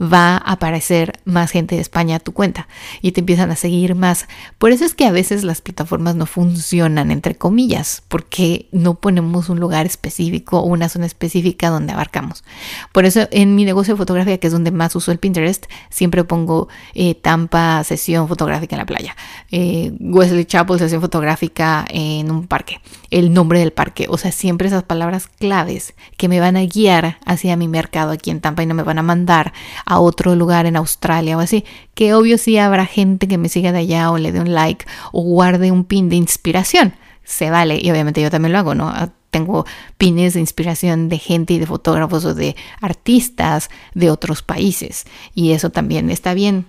va 0.00 0.36
a 0.36 0.52
aparecer 0.52 1.20
más 1.24 1.50
gente 1.50 1.76
de 1.76 1.80
España 1.80 2.16
a 2.16 2.20
tu 2.20 2.32
cuenta 2.32 2.68
y 3.00 3.12
te 3.12 3.20
empiezan 3.20 3.50
a 3.50 3.56
seguir 3.56 3.94
más. 3.94 4.26
Por 4.58 4.72
eso 4.72 4.84
es 4.84 4.94
que 4.94 5.06
a 5.06 5.12
veces 5.12 5.44
las 5.44 5.60
plataformas 5.60 6.14
no 6.16 6.26
funcionan, 6.26 7.10
entre 7.10 7.36
comillas, 7.36 8.02
porque 8.08 8.68
no 8.72 8.94
ponemos 8.94 9.48
un 9.48 9.60
lugar 9.60 9.86
específico 9.86 10.60
o 10.60 10.66
una 10.66 10.88
zona 10.88 11.06
específica 11.06 11.70
donde 11.70 11.92
abarcamos. 11.92 12.44
Por 12.92 13.04
eso 13.04 13.28
en 13.30 13.54
mi 13.54 13.64
negocio 13.64 13.96
que 14.06 14.46
es 14.46 14.52
donde 14.52 14.70
más 14.70 14.94
uso 14.96 15.12
el 15.12 15.18
Pinterest, 15.18 15.66
siempre 15.90 16.24
pongo 16.24 16.68
eh, 16.94 17.14
Tampa 17.14 17.82
sesión 17.84 18.28
fotográfica 18.28 18.76
en 18.76 18.80
la 18.80 18.86
playa, 18.86 19.16
eh, 19.50 19.92
Wesley 20.00 20.44
Chapel 20.44 20.78
sesión 20.78 21.00
fotográfica 21.00 21.84
en 21.88 22.30
un 22.30 22.46
parque, 22.46 22.80
el 23.10 23.32
nombre 23.32 23.58
del 23.58 23.72
parque, 23.72 24.06
o 24.08 24.18
sea, 24.18 24.32
siempre 24.32 24.68
esas 24.68 24.82
palabras 24.82 25.28
claves 25.28 25.94
que 26.16 26.28
me 26.28 26.40
van 26.40 26.56
a 26.56 26.64
guiar 26.64 27.18
hacia 27.24 27.56
mi 27.56 27.68
mercado 27.68 28.12
aquí 28.12 28.30
en 28.30 28.40
Tampa 28.40 28.62
y 28.62 28.66
no 28.66 28.74
me 28.74 28.82
van 28.82 28.98
a 28.98 29.02
mandar 29.02 29.52
a 29.86 29.98
otro 29.98 30.34
lugar 30.34 30.66
en 30.66 30.76
Australia 30.76 31.36
o 31.36 31.40
así, 31.40 31.64
que 31.94 32.14
obvio 32.14 32.38
sí 32.38 32.58
habrá 32.58 32.86
gente 32.86 33.28
que 33.28 33.38
me 33.38 33.48
siga 33.48 33.72
de 33.72 33.78
allá 33.78 34.10
o 34.10 34.18
le 34.18 34.32
dé 34.32 34.40
un 34.40 34.52
like 34.52 34.84
o 35.12 35.22
guarde 35.22 35.70
un 35.70 35.84
pin 35.84 36.08
de 36.08 36.16
inspiración 36.16 36.94
se 37.24 37.50
vale 37.50 37.78
y 37.80 37.90
obviamente 37.90 38.20
yo 38.20 38.30
también 38.30 38.52
lo 38.52 38.58
hago, 38.58 38.74
¿no? 38.74 38.92
Tengo 39.32 39.64
pines 39.96 40.34
de 40.34 40.40
inspiración 40.40 41.08
de 41.08 41.18
gente 41.18 41.54
y 41.54 41.58
de 41.58 41.66
fotógrafos 41.66 42.24
o 42.26 42.34
de 42.34 42.54
artistas 42.80 43.70
de 43.94 44.10
otros 44.10 44.42
países. 44.42 45.06
Y 45.34 45.52
eso 45.52 45.70
también 45.70 46.10
está 46.10 46.34
bien. 46.34 46.66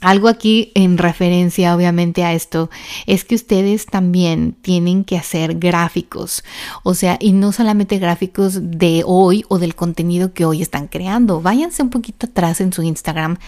Algo 0.00 0.28
aquí 0.28 0.70
en 0.74 0.98
referencia 0.98 1.74
obviamente 1.74 2.24
a 2.24 2.34
esto 2.34 2.68
es 3.06 3.24
que 3.24 3.34
ustedes 3.34 3.86
también 3.86 4.54
tienen 4.60 5.02
que 5.02 5.16
hacer 5.16 5.58
gráficos, 5.58 6.44
o 6.82 6.92
sea, 6.94 7.16
y 7.18 7.32
no 7.32 7.52
solamente 7.52 7.98
gráficos 7.98 8.58
de 8.60 9.02
hoy 9.06 9.46
o 9.48 9.58
del 9.58 9.74
contenido 9.74 10.34
que 10.34 10.44
hoy 10.44 10.60
están 10.60 10.88
creando. 10.88 11.40
Váyanse 11.40 11.82
un 11.82 11.88
poquito 11.88 12.26
atrás 12.26 12.60
en 12.60 12.74
su 12.74 12.82
Instagram 12.82 13.38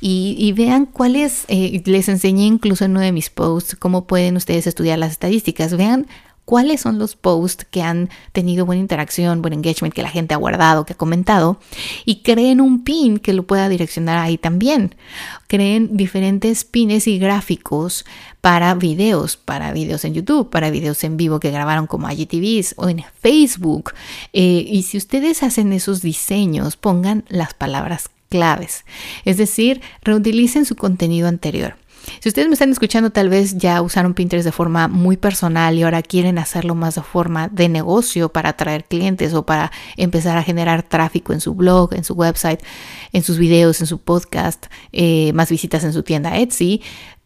y, 0.00 0.52
vean 0.52 0.86
cuáles, 0.86 1.44
eh, 1.48 1.82
les 1.84 2.08
enseñé 2.08 2.46
incluso 2.46 2.84
en 2.84 2.92
uno 2.92 3.00
de 3.00 3.12
mis 3.12 3.28
posts 3.28 3.76
cómo 3.76 4.06
pueden 4.06 4.36
ustedes 4.36 4.66
estudiar 4.66 4.98
las 4.98 5.12
estadísticas. 5.12 5.76
Vean 5.76 6.06
cuáles 6.46 6.80
son 6.80 6.98
los 6.98 7.16
posts 7.16 7.66
que 7.68 7.82
han 7.82 8.08
tenido 8.32 8.64
buena 8.64 8.80
interacción, 8.80 9.42
buen 9.42 9.52
engagement, 9.52 9.92
que 9.92 10.02
la 10.02 10.08
gente 10.08 10.32
ha 10.32 10.38
guardado, 10.38 10.86
que 10.86 10.94
ha 10.94 10.96
comentado, 10.96 11.58
y 12.06 12.22
creen 12.22 12.62
un 12.62 12.84
pin 12.84 13.18
que 13.18 13.34
lo 13.34 13.42
pueda 13.46 13.68
direccionar 13.68 14.16
ahí 14.16 14.38
también. 14.38 14.94
Creen 15.48 15.96
diferentes 15.96 16.64
pines 16.64 17.06
y 17.08 17.18
gráficos 17.18 18.06
para 18.40 18.74
videos, 18.74 19.36
para 19.36 19.72
videos 19.72 20.04
en 20.04 20.14
YouTube, 20.14 20.48
para 20.48 20.70
videos 20.70 21.02
en 21.04 21.16
vivo 21.16 21.40
que 21.40 21.50
grabaron 21.50 21.88
como 21.88 22.08
IGTVs 22.08 22.74
o 22.78 22.88
en 22.88 23.04
Facebook. 23.20 23.92
Eh, 24.32 24.64
y 24.66 24.84
si 24.84 24.96
ustedes 24.96 25.42
hacen 25.42 25.72
esos 25.72 26.00
diseños, 26.00 26.76
pongan 26.76 27.24
las 27.28 27.54
palabras 27.54 28.08
claves. 28.28 28.84
Es 29.24 29.36
decir, 29.36 29.80
reutilicen 30.02 30.64
su 30.64 30.76
contenido 30.76 31.26
anterior. 31.26 31.76
Si 32.20 32.28
ustedes 32.28 32.48
me 32.48 32.54
están 32.54 32.70
escuchando, 32.70 33.10
tal 33.10 33.28
vez 33.28 33.56
ya 33.58 33.82
usaron 33.82 34.14
Pinterest 34.14 34.44
de 34.44 34.52
forma 34.52 34.88
muy 34.88 35.16
personal 35.16 35.76
y 35.76 35.82
ahora 35.82 36.02
quieren 36.02 36.38
hacerlo 36.38 36.74
más 36.74 36.94
de 36.96 37.02
forma 37.02 37.48
de 37.48 37.68
negocio 37.68 38.28
para 38.30 38.50
atraer 38.50 38.84
clientes 38.84 39.34
o 39.34 39.44
para 39.44 39.72
empezar 39.96 40.36
a 40.36 40.42
generar 40.42 40.82
tráfico 40.82 41.32
en 41.32 41.40
su 41.40 41.54
blog, 41.54 41.94
en 41.94 42.04
su 42.04 42.14
website, 42.14 42.60
en 43.12 43.22
sus 43.22 43.38
videos, 43.38 43.80
en 43.80 43.86
su 43.86 43.98
podcast, 43.98 44.66
eh, 44.92 45.32
más 45.32 45.50
visitas 45.50 45.84
en 45.84 45.92
su 45.92 46.02
tienda 46.02 46.38
Etsy. 46.38 46.82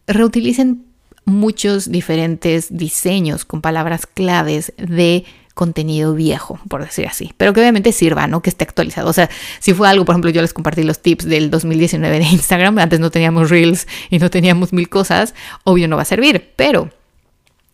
Reutilicen 0.07 0.85
muchos 1.25 1.91
diferentes 1.91 2.75
diseños 2.75 3.45
con 3.45 3.61
palabras 3.61 4.05
claves 4.05 4.73
de 4.77 5.25
contenido 5.53 6.13
viejo, 6.13 6.59
por 6.69 6.83
decir 6.83 7.07
así, 7.07 7.33
pero 7.37 7.53
que 7.53 7.59
obviamente 7.59 7.91
sirva, 7.91 8.27
¿no? 8.27 8.41
Que 8.41 8.49
esté 8.49 8.63
actualizado. 8.63 9.09
O 9.09 9.13
sea, 9.13 9.29
si 9.59 9.73
fue 9.73 9.89
algo, 9.89 10.05
por 10.05 10.13
ejemplo, 10.13 10.31
yo 10.31 10.41
les 10.41 10.53
compartí 10.53 10.83
los 10.83 11.01
tips 11.01 11.25
del 11.25 11.49
2019 11.49 12.19
de 12.19 12.25
Instagram, 12.25 12.77
antes 12.79 12.99
no 12.99 13.11
teníamos 13.11 13.49
reels 13.49 13.87
y 14.09 14.19
no 14.19 14.29
teníamos 14.29 14.73
mil 14.73 14.89
cosas, 14.89 15.33
obvio 15.63 15.87
no 15.87 15.95
va 15.95 16.03
a 16.03 16.05
servir, 16.05 16.53
pero 16.55 16.89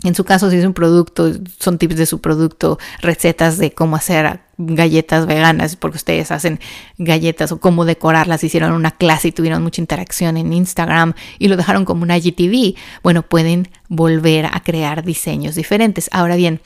en 0.03 0.13
su 0.13 0.23
caso, 0.25 0.51
si 0.51 0.57
es 0.57 0.65
un 0.65 0.73
producto, 0.73 1.31
son 1.59 1.79
tips 1.79 1.95
de 1.95 2.05
su 2.05 2.21
producto, 2.21 2.77
recetas 3.01 3.57
de 3.57 3.71
cómo 3.71 3.95
hacer 3.95 4.41
galletas 4.59 5.25
veganas, 5.25 5.75
porque 5.75 5.97
ustedes 5.97 6.29
hacen 6.29 6.59
galletas 6.99 7.51
o 7.51 7.59
cómo 7.59 7.83
decorarlas, 7.83 8.43
hicieron 8.43 8.73
una 8.73 8.91
clase 8.91 9.29
y 9.29 9.31
tuvieron 9.31 9.63
mucha 9.63 9.81
interacción 9.81 10.37
en 10.37 10.53
Instagram 10.53 11.13
y 11.39 11.47
lo 11.47 11.57
dejaron 11.57 11.83
como 11.83 12.03
un 12.03 12.11
IGTV. 12.11 12.75
Bueno, 13.01 13.23
pueden 13.23 13.69
volver 13.89 14.45
a 14.45 14.61
crear 14.63 15.03
diseños 15.03 15.55
diferentes. 15.55 16.09
Ahora 16.11 16.35
bien, 16.35 16.61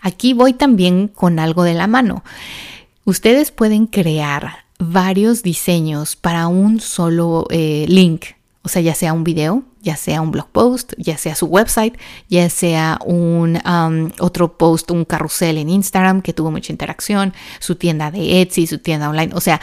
aquí 0.00 0.32
voy 0.32 0.52
también 0.52 1.08
con 1.08 1.40
algo 1.40 1.64
de 1.64 1.74
la 1.74 1.88
mano. 1.88 2.22
Ustedes 3.04 3.50
pueden 3.50 3.88
crear 3.88 4.64
varios 4.78 5.42
diseños 5.42 6.14
para 6.14 6.46
un 6.46 6.78
solo 6.78 7.46
eh, 7.50 7.86
link 7.88 8.26
o 8.66 8.68
sea, 8.68 8.82
ya 8.82 8.96
sea 8.96 9.12
un 9.12 9.22
video, 9.22 9.62
ya 9.86 9.96
sea 9.96 10.20
un 10.20 10.32
blog 10.32 10.48
post, 10.48 10.94
ya 10.98 11.16
sea 11.16 11.36
su 11.36 11.46
website, 11.46 11.96
ya 12.28 12.50
sea 12.50 12.98
un 13.06 13.56
um, 13.64 14.10
otro 14.18 14.58
post, 14.58 14.90
un 14.90 15.04
carrusel 15.04 15.58
en 15.58 15.70
Instagram 15.70 16.22
que 16.22 16.32
tuvo 16.32 16.50
mucha 16.50 16.72
interacción, 16.72 17.32
su 17.60 17.76
tienda 17.76 18.10
de 18.10 18.40
Etsy, 18.40 18.66
su 18.66 18.78
tienda 18.78 19.08
online. 19.08 19.32
O 19.32 19.40
sea, 19.40 19.60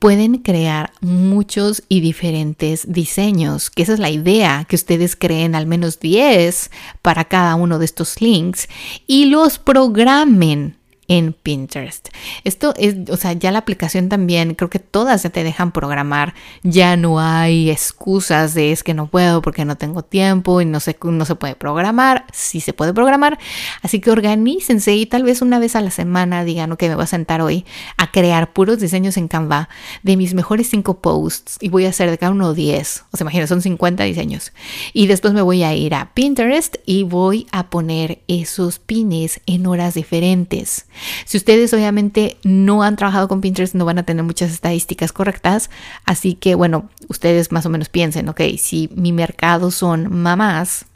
pueden 0.00 0.38
crear 0.38 0.92
muchos 1.00 1.84
y 1.88 2.00
diferentes 2.00 2.92
diseños, 2.92 3.70
que 3.70 3.84
esa 3.84 3.92
es 3.92 4.00
la 4.00 4.10
idea, 4.10 4.66
que 4.68 4.74
ustedes 4.74 5.14
creen 5.14 5.54
al 5.54 5.66
menos 5.68 6.00
10 6.00 6.72
para 7.00 7.26
cada 7.26 7.54
uno 7.54 7.78
de 7.78 7.84
estos 7.84 8.20
links 8.20 8.68
y 9.06 9.26
los 9.26 9.60
programen 9.60 10.76
en 11.08 11.32
Pinterest. 11.32 12.08
Esto 12.44 12.74
es, 12.76 12.96
o 13.10 13.16
sea, 13.16 13.32
ya 13.32 13.52
la 13.52 13.58
aplicación 13.58 14.08
también, 14.08 14.54
creo 14.54 14.70
que 14.70 14.78
todas 14.78 15.22
ya 15.22 15.30
te 15.30 15.44
dejan 15.44 15.72
programar, 15.72 16.34
ya 16.62 16.96
no 16.96 17.20
hay 17.20 17.70
excusas 17.70 18.54
de 18.54 18.72
es 18.72 18.82
que 18.82 18.94
no 18.94 19.06
puedo 19.06 19.42
porque 19.42 19.64
no 19.64 19.76
tengo 19.76 20.02
tiempo 20.02 20.60
y 20.60 20.64
no 20.64 20.80
se, 20.80 20.96
no 21.02 21.24
se 21.24 21.34
puede 21.34 21.54
programar, 21.54 22.26
sí 22.32 22.60
se 22.60 22.72
puede 22.72 22.92
programar, 22.92 23.38
así 23.82 24.00
que 24.00 24.10
organícense 24.10 24.94
y 24.94 25.06
tal 25.06 25.22
vez 25.22 25.42
una 25.42 25.58
vez 25.58 25.76
a 25.76 25.80
la 25.80 25.90
semana 25.90 26.44
digan, 26.44 26.72
ok, 26.72 26.82
me 26.82 26.94
voy 26.94 27.04
a 27.04 27.06
sentar 27.06 27.40
hoy 27.40 27.64
a 27.96 28.10
crear 28.10 28.52
puros 28.52 28.80
diseños 28.80 29.16
en 29.16 29.28
Canva 29.28 29.68
de 30.02 30.16
mis 30.16 30.34
mejores 30.34 30.68
cinco 30.70 31.00
posts 31.00 31.58
y 31.60 31.68
voy 31.68 31.86
a 31.86 31.90
hacer 31.90 32.10
de 32.10 32.18
cada 32.18 32.32
uno 32.32 32.54
10, 32.54 33.04
o 33.12 33.16
sea, 33.16 33.24
imagínense, 33.24 33.48
son 33.48 33.62
50 33.62 34.04
diseños. 34.04 34.52
Y 34.92 35.06
después 35.06 35.34
me 35.34 35.42
voy 35.42 35.62
a 35.62 35.74
ir 35.74 35.94
a 35.94 36.12
Pinterest 36.14 36.76
y 36.86 37.02
voy 37.02 37.46
a 37.52 37.70
poner 37.70 38.22
esos 38.28 38.78
pines 38.78 39.40
en 39.46 39.66
horas 39.66 39.94
diferentes. 39.94 40.86
Si 41.24 41.36
ustedes 41.36 41.72
obviamente 41.74 42.36
no 42.44 42.82
han 42.82 42.96
trabajado 42.96 43.28
con 43.28 43.40
Pinterest, 43.40 43.74
no 43.74 43.84
van 43.84 43.98
a 43.98 44.04
tener 44.04 44.24
muchas 44.24 44.50
estadísticas 44.50 45.12
correctas. 45.12 45.70
Así 46.04 46.34
que 46.34 46.54
bueno, 46.54 46.88
ustedes 47.08 47.52
más 47.52 47.66
o 47.66 47.70
menos 47.70 47.88
piensen, 47.88 48.28
ok, 48.28 48.40
si 48.58 48.90
mi 48.94 49.12
mercado 49.12 49.70
son 49.70 50.12
mamás, 50.12 50.86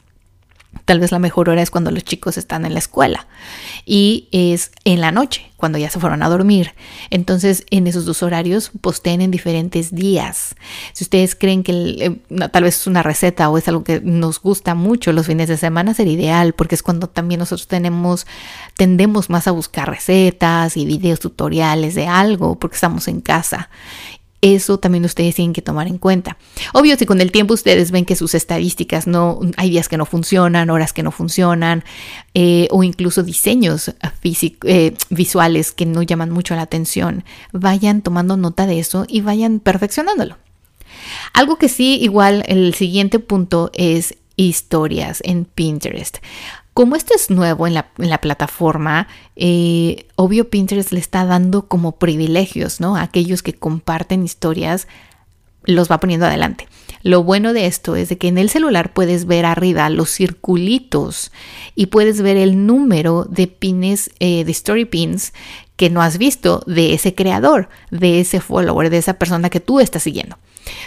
Tal 0.85 0.99
vez 0.99 1.11
la 1.11 1.19
mejor 1.19 1.49
hora 1.49 1.61
es 1.61 1.71
cuando 1.71 1.91
los 1.91 2.03
chicos 2.03 2.37
están 2.37 2.65
en 2.65 2.73
la 2.73 2.79
escuela 2.79 3.27
y 3.85 4.27
es 4.31 4.71
en 4.85 5.01
la 5.01 5.11
noche, 5.11 5.51
cuando 5.55 5.77
ya 5.77 5.89
se 5.89 5.99
fueron 5.99 6.21
a 6.21 6.29
dormir. 6.29 6.73
Entonces, 7.09 7.65
en 7.71 7.87
esos 7.87 8.05
dos 8.05 8.21
horarios, 8.21 8.71
posteen 8.81 9.21
en 9.21 9.31
diferentes 9.31 9.93
días. 9.93 10.55
Si 10.93 11.03
ustedes 11.03 11.35
creen 11.35 11.63
que 11.63 11.71
eh, 11.71 12.49
tal 12.51 12.63
vez 12.63 12.75
es 12.75 12.87
una 12.87 13.03
receta 13.03 13.49
o 13.49 13.57
es 13.57 13.67
algo 13.67 13.83
que 13.83 13.99
nos 14.01 14.39
gusta 14.39 14.75
mucho 14.75 15.11
los 15.11 15.27
fines 15.27 15.47
de 15.47 15.57
semana, 15.57 15.93
sería 15.93 16.13
ideal 16.13 16.53
porque 16.53 16.75
es 16.75 16.83
cuando 16.83 17.07
también 17.07 17.39
nosotros 17.39 17.67
tenemos, 17.67 18.27
tendemos 18.77 19.29
más 19.29 19.47
a 19.47 19.51
buscar 19.51 19.89
recetas 19.89 20.77
y 20.77 20.85
videos 20.85 21.19
tutoriales 21.19 21.95
de 21.95 22.07
algo 22.07 22.57
porque 22.57 22.75
estamos 22.75 23.07
en 23.07 23.21
casa 23.21 23.69
eso 24.41 24.79
también 24.79 25.05
ustedes 25.05 25.35
tienen 25.35 25.53
que 25.53 25.61
tomar 25.61 25.87
en 25.87 25.97
cuenta. 25.97 26.37
Obvio, 26.73 26.95
si 26.97 27.05
con 27.05 27.21
el 27.21 27.31
tiempo 27.31 27.53
ustedes 27.53 27.91
ven 27.91 28.05
que 28.05 28.15
sus 28.15 28.35
estadísticas 28.35 29.07
no, 29.07 29.39
hay 29.57 29.69
días 29.69 29.89
que 29.89 29.97
no 29.97 30.05
funcionan, 30.05 30.69
horas 30.69 30.93
que 30.93 31.03
no 31.03 31.11
funcionan, 31.11 31.83
eh, 32.33 32.67
o 32.71 32.83
incluso 32.83 33.23
diseños 33.23 33.93
eh, 34.63 34.93
visuales 35.09 35.71
que 35.71 35.85
no 35.85 36.01
llaman 36.03 36.29
mucho 36.29 36.55
la 36.55 36.61
atención, 36.61 37.23
vayan 37.51 38.01
tomando 38.01 38.37
nota 38.37 38.65
de 38.65 38.79
eso 38.79 39.05
y 39.07 39.21
vayan 39.21 39.59
perfeccionándolo. 39.59 40.37
Algo 41.33 41.57
que 41.57 41.69
sí, 41.69 41.97
igual 42.01 42.43
el 42.47 42.73
siguiente 42.73 43.19
punto 43.19 43.71
es 43.73 44.15
historias 44.35 45.21
en 45.25 45.45
Pinterest. 45.45 46.17
Como 46.79 46.95
esto 46.95 47.13
es 47.13 47.29
nuevo 47.29 47.67
en 47.67 47.73
la, 47.73 48.21
plataforma, 48.21 49.09
eh, 49.35 50.05
obvio 50.15 50.49
Pinterest 50.49 50.93
le 50.93 51.01
está 51.01 51.25
dando 51.25 51.67
como 51.67 51.97
privilegios, 51.97 52.79
¿no? 52.79 52.95
A 52.95 53.01
aquellos 53.01 53.43
que 53.43 53.51
comparten 53.51 54.23
historias, 54.23 54.87
los 55.65 55.91
va 55.91 55.99
poniendo 55.99 56.25
adelante. 56.25 56.69
Lo 57.03 57.21
bueno 57.21 57.51
de 57.51 57.65
esto 57.65 57.97
es 57.97 58.07
de 58.07 58.17
que 58.17 58.29
en 58.29 58.37
el 58.37 58.49
celular 58.49 58.93
puedes 58.93 59.25
ver 59.25 59.45
arriba 59.45 59.89
los 59.89 60.09
circulitos 60.09 61.33
y 61.75 61.87
puedes 61.87 62.21
ver 62.21 62.37
el 62.37 62.65
número 62.65 63.25
de 63.25 63.47
pines, 63.47 64.11
eh, 64.21 64.45
de 64.45 64.51
story 64.53 64.85
pins 64.85 65.33
que 65.75 65.89
no 65.89 66.01
has 66.01 66.17
visto 66.17 66.63
de 66.65 66.93
ese 66.93 67.13
creador, 67.13 67.67
de 67.91 68.21
ese 68.21 68.39
follower, 68.39 68.89
de 68.89 68.99
esa 68.99 69.15
persona 69.15 69.49
que 69.49 69.59
tú 69.59 69.81
estás 69.81 70.03
siguiendo. 70.03 70.37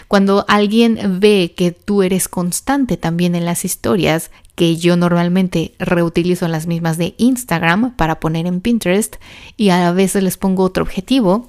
Cuando 0.08 0.44
alguien 0.48 1.20
ve 1.20 1.54
que 1.56 1.72
tú 1.72 2.02
eres 2.02 2.28
constante 2.28 2.96
también 2.96 3.34
en 3.34 3.44
las 3.44 3.64
historias, 3.64 4.30
que 4.54 4.76
yo 4.76 4.96
normalmente 4.96 5.74
reutilizo 5.78 6.46
las 6.48 6.66
mismas 6.66 6.98
de 6.98 7.14
Instagram 7.18 7.96
para 7.96 8.20
poner 8.20 8.46
en 8.46 8.60
Pinterest 8.60 9.16
y 9.56 9.70
a 9.70 9.90
veces 9.92 10.22
les 10.22 10.36
pongo 10.36 10.62
otro 10.64 10.82
objetivo, 10.82 11.48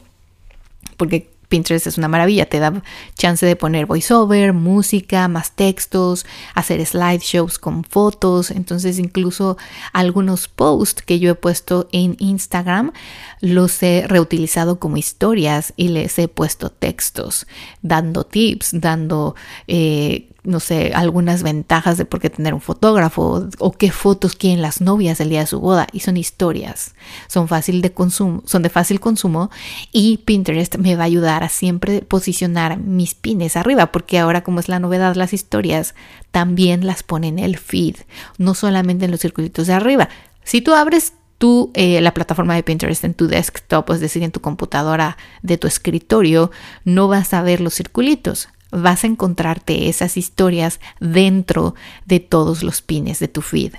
porque 0.98 1.32
Pinterest 1.53 1.86
es 1.86 2.00
una 2.00 2.07
maravilla, 2.07 2.48
te 2.48 2.57
da 2.57 2.81
chance 3.15 3.45
de 3.45 3.55
poner 3.55 3.86
voiceover, 3.86 4.53
música, 4.53 5.27
más 5.27 5.51
textos, 5.51 6.25
hacer 6.55 6.83
slideshows 6.83 7.60
con 7.60 7.83
fotos, 7.83 8.50
entonces 8.50 8.98
incluso 8.98 9.55
algunos 9.91 10.48
posts 10.48 11.03
que 11.03 11.19
yo 11.19 11.29
he 11.29 11.36
puesto 11.36 11.88
en 11.91 12.15
Instagram 12.17 12.91
los 13.39 13.83
he 13.83 14.05
reutilizado 14.07 14.79
como 14.79 14.98
historias 14.98 15.74
y 15.77 15.89
les 15.89 16.17
he 16.17 16.27
puesto 16.27 16.72
textos, 16.72 17.45
dando 17.83 18.25
tips, 18.25 18.72
dando 18.74 19.36
eh, 19.67 20.29
no 20.43 20.60
sé, 20.60 20.91
algunas 20.93 21.41
ventajas 21.41 21.98
de 21.98 22.05
por 22.05 22.19
qué 22.19 22.29
tener 22.29 22.53
un 22.53 22.60
fotógrafo 22.60 23.48
o 23.60 23.72
qué 23.72 23.91
fotos 23.91 24.36
quieren 24.36 24.62
las 24.62 24.81
novias 24.81 25.22
el 25.22 25.29
día 25.29 25.39
de 25.39 25.48
su 25.48 25.60
boda 25.60 25.88
y 25.93 26.01
son 26.01 26.17
historias, 26.17 26.95
son 27.27 27.48
fácil 27.48 27.81
de 27.81 27.93
consumo, 27.93 28.43
son 28.45 28.62
de 28.62 28.69
fácil 28.69 29.00
consumo 29.00 29.50
y 29.91 30.17
Pinterest 30.17 30.77
me 30.77 30.95
va 30.95 31.03
a 31.03 31.05
ayudar 31.05 31.42
siempre 31.50 32.01
posicionar 32.01 32.77
mis 32.77 33.15
pines 33.15 33.57
arriba 33.57 33.91
porque 33.91 34.19
ahora 34.19 34.43
como 34.43 34.59
es 34.59 34.69
la 34.69 34.79
novedad 34.79 35.15
las 35.15 35.33
historias 35.33 35.95
también 36.31 36.85
las 36.85 37.03
pone 37.03 37.27
en 37.27 37.39
el 37.39 37.57
feed, 37.57 37.95
no 38.38 38.53
solamente 38.53 39.05
en 39.05 39.12
los 39.12 39.21
circulitos 39.21 39.67
de 39.67 39.73
arriba. 39.73 40.09
Si 40.43 40.62
tú 40.62 40.73
abres 40.73 41.13
tú 41.38 41.71
eh, 41.73 42.00
la 42.01 42.13
plataforma 42.13 42.55
de 42.55 42.63
Pinterest 42.63 43.03
en 43.03 43.13
tu 43.13 43.27
desktop, 43.27 43.91
es 43.91 44.00
decir, 44.00 44.23
en 44.23 44.31
tu 44.31 44.41
computadora 44.41 45.17
de 45.41 45.57
tu 45.57 45.67
escritorio, 45.67 46.51
no 46.85 47.07
vas 47.07 47.33
a 47.33 47.41
ver 47.41 47.62
los 47.62 47.73
circulitos 47.73 48.50
vas 48.73 49.03
a 49.03 49.07
encontrarte 49.07 49.88
esas 49.88 50.17
historias 50.17 50.79
dentro 51.00 51.75
de 52.05 52.19
todos 52.19 52.63
los 52.63 52.81
pines 52.81 53.19
de 53.19 53.27
tu 53.27 53.41
feed. 53.41 53.75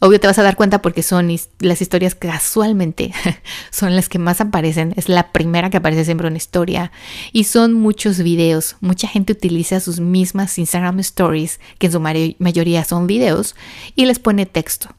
Obvio 0.00 0.20
te 0.20 0.26
vas 0.26 0.38
a 0.38 0.42
dar 0.42 0.56
cuenta 0.56 0.82
porque 0.82 1.02
son 1.02 1.34
las 1.60 1.80
historias 1.80 2.14
que 2.14 2.28
casualmente 2.28 3.12
son 3.70 3.96
las 3.96 4.08
que 4.08 4.18
más 4.18 4.40
aparecen. 4.40 4.92
Es 4.96 5.08
la 5.08 5.32
primera 5.32 5.70
que 5.70 5.78
aparece 5.78 6.04
siempre 6.04 6.28
en 6.28 6.36
historia. 6.36 6.92
Y 7.32 7.44
son 7.44 7.72
muchos 7.72 8.18
videos. 8.18 8.76
Mucha 8.80 9.08
gente 9.08 9.32
utiliza 9.32 9.80
sus 9.80 10.00
mismas 10.00 10.58
Instagram 10.58 11.00
Stories, 11.00 11.60
que 11.78 11.86
en 11.86 11.92
su 11.92 12.00
mayoría 12.00 12.84
son 12.84 13.06
videos, 13.06 13.54
y 13.94 14.06
les 14.06 14.18
pone 14.18 14.46
texto. 14.46 14.94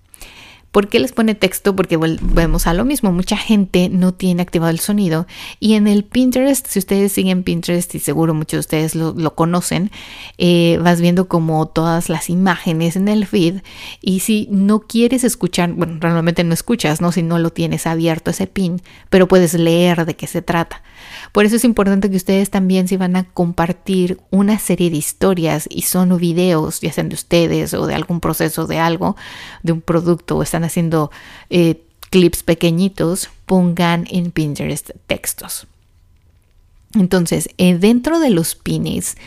¿Por 0.75 0.89
qué 0.89 1.00
les 1.00 1.13
pone 1.13 1.36
texto? 1.36 1.74
Porque 1.74 1.96
volvemos 1.96 2.67
a 2.67 2.74
lo 2.74 2.84
mismo. 2.84 3.13
Mucha 3.13 3.38
gente 3.38 3.88
no 3.88 4.13
tiene 4.13 4.41
activado 4.41 4.72
el 4.72 4.82
sonido. 4.82 5.25
Y 5.62 5.75
en 5.75 5.88
el 5.88 6.03
Pinterest, 6.03 6.67
si 6.67 6.79
ustedes 6.79 7.13
siguen 7.13 7.44
Pinterest 7.44 7.96
y 7.96 8.00
seguro 8.00 8.34
muchos 8.34 8.58
de 8.58 8.60
ustedes 8.60 8.94
lo, 8.94 9.36
conocen, 9.36 9.89
eh, 10.38 10.77
vas 10.84 11.00
viendo 11.00 11.29
como 11.29 11.65
todas 11.65 12.10
las 12.10 12.29
imágenes 12.29 12.98
en 12.98 13.08
el 13.08 13.25
feed. 13.25 13.62
Y 14.01 14.20
si 14.20 14.50
no 14.51 14.82
quieres 14.82 15.24
escuchar, 15.24 15.72
bueno, 15.72 15.96
realmente 16.01 16.44
no 16.44 16.53
escuchas, 16.53 17.00
¿no? 17.00 17.13
Si 17.13 17.24
no 17.24 17.39
lo 17.39 17.51
tienes 17.51 17.88
abierto 17.88 18.32
ese 18.32 18.46
pin, 18.46 18.82
pero 19.10 19.29
puedes 19.29 19.53
leer 19.53 20.05
de 20.05 20.17
qué 20.17 20.27
se 20.27 20.41
trata. 20.41 20.82
Por 21.32 21.46
eso 21.46 21.55
es 21.55 21.63
importante 21.63 22.10
que 22.10 22.17
ustedes 22.17 22.50
también 22.50 22.89
si 22.89 22.98
van 22.98 23.15
a 23.15 23.24
compartir 23.24 24.20
una 24.29 24.59
serie 24.59 24.90
de 24.90 24.98
historias 24.98 25.68
y 25.70 25.83
son 25.83 26.18
videos, 26.18 26.81
ya 26.81 26.92
sean 26.92 27.07
de 27.07 27.16
ustedes 27.16 27.74
o 27.74 27.88
de 27.88 27.96
algún 27.96 28.20
proceso 28.20 28.68
de 28.68 28.79
algo, 28.79 29.16
de 29.64 29.72
un 29.72 29.81
producto 29.81 30.38
o 30.38 30.44
están 30.44 30.65
haciendo 30.66 31.12
eh, 31.50 31.82
clips 32.10 32.44
pequeñitos, 32.44 33.30
pongan 33.46 34.06
en 34.10 34.32
Pinterest 34.32 34.92
textos. 35.08 35.68
Entonces, 36.94 37.50
eh, 37.58 37.78
dentro 37.78 38.20
de 38.20 38.30
los 38.30 38.56
pines, 38.56 39.18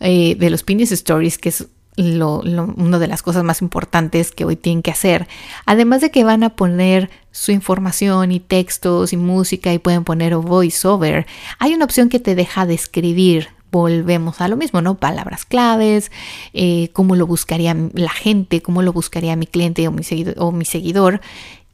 eh, 0.00 0.34
de 0.34 0.50
los 0.50 0.62
pines 0.62 0.92
stories, 0.92 1.38
que 1.38 1.50
es 1.50 1.66
una 1.98 2.98
de 3.00 3.08
las 3.08 3.22
cosas 3.22 3.42
más 3.42 3.60
importantes 3.60 4.30
que 4.30 4.44
hoy 4.44 4.54
tienen 4.54 4.82
que 4.82 4.92
hacer. 4.92 5.26
Además 5.66 6.00
de 6.00 6.12
que 6.12 6.22
van 6.22 6.44
a 6.44 6.50
poner 6.50 7.10
su 7.32 7.50
información 7.50 8.30
y 8.30 8.38
textos 8.38 9.12
y 9.12 9.16
música 9.16 9.72
y 9.72 9.80
pueden 9.80 10.04
poner 10.04 10.36
voiceover, 10.36 11.26
hay 11.58 11.74
una 11.74 11.84
opción 11.84 12.08
que 12.08 12.20
te 12.20 12.36
deja 12.36 12.66
de 12.66 12.74
escribir. 12.74 13.48
Volvemos 13.70 14.40
a 14.40 14.48
lo 14.48 14.56
mismo, 14.56 14.80
¿no? 14.80 14.96
Palabras 14.96 15.44
claves, 15.44 16.10
eh, 16.54 16.90
cómo 16.92 17.16
lo 17.16 17.26
buscaría 17.26 17.76
la 17.92 18.10
gente, 18.10 18.62
cómo 18.62 18.82
lo 18.82 18.92
buscaría 18.92 19.36
mi 19.36 19.46
cliente 19.46 19.86
o 19.88 19.92
mi, 19.92 20.02
o 20.36 20.52
mi 20.52 20.64
seguidor. 20.64 21.20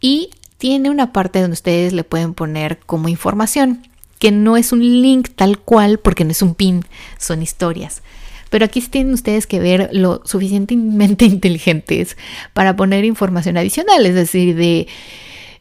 Y 0.01 0.31
tiene 0.59 0.91
una 0.91 1.13
parte 1.13 1.41
donde 1.41 1.55
ustedes 1.55 1.93
le 1.93 2.05
pueden 2.05 2.35
poner 2.35 2.79
como 2.79 3.09
información, 3.09 3.87
que 4.19 4.31
no 4.31 4.57
es 4.57 4.73
un 4.73 4.81
link 4.81 5.29
tal 5.37 5.59
cual 5.59 5.99
porque 5.99 6.25
no 6.25 6.31
es 6.31 6.43
un 6.43 6.55
pin, 6.55 6.85
son 7.19 7.43
historias. 7.43 8.03
Pero 8.51 8.65
aquí 8.65 8.81
tienen 8.81 9.13
ustedes 9.13 9.47
que 9.47 9.59
ver 9.59 9.91
lo 9.93 10.23
suficientemente 10.25 11.25
inteligentes 11.27 12.17
para 12.53 12.77
poner 12.77 13.05
información 13.05 13.57
adicional, 13.57 14.07
es 14.07 14.15
decir, 14.15 14.55
de 14.55 14.87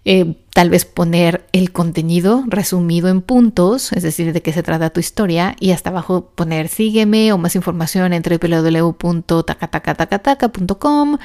eh, 0.05 0.35
tal 0.49 0.69
vez 0.69 0.83
poner 0.85 1.45
el 1.53 1.71
contenido 1.71 2.43
resumido 2.47 3.07
en 3.07 3.21
puntos, 3.21 3.93
es 3.93 4.03
decir, 4.03 4.33
de 4.33 4.41
qué 4.41 4.51
se 4.51 4.61
trata 4.61 4.89
tu 4.89 4.99
historia, 4.99 5.55
y 5.59 5.71
hasta 5.71 5.89
abajo 5.89 6.31
poner 6.35 6.67
sígueme 6.67 7.31
o 7.31 7.37
más 7.37 7.55
información 7.55 8.11
en 8.13 8.21
www.tacatacatacataca.com 8.21 11.17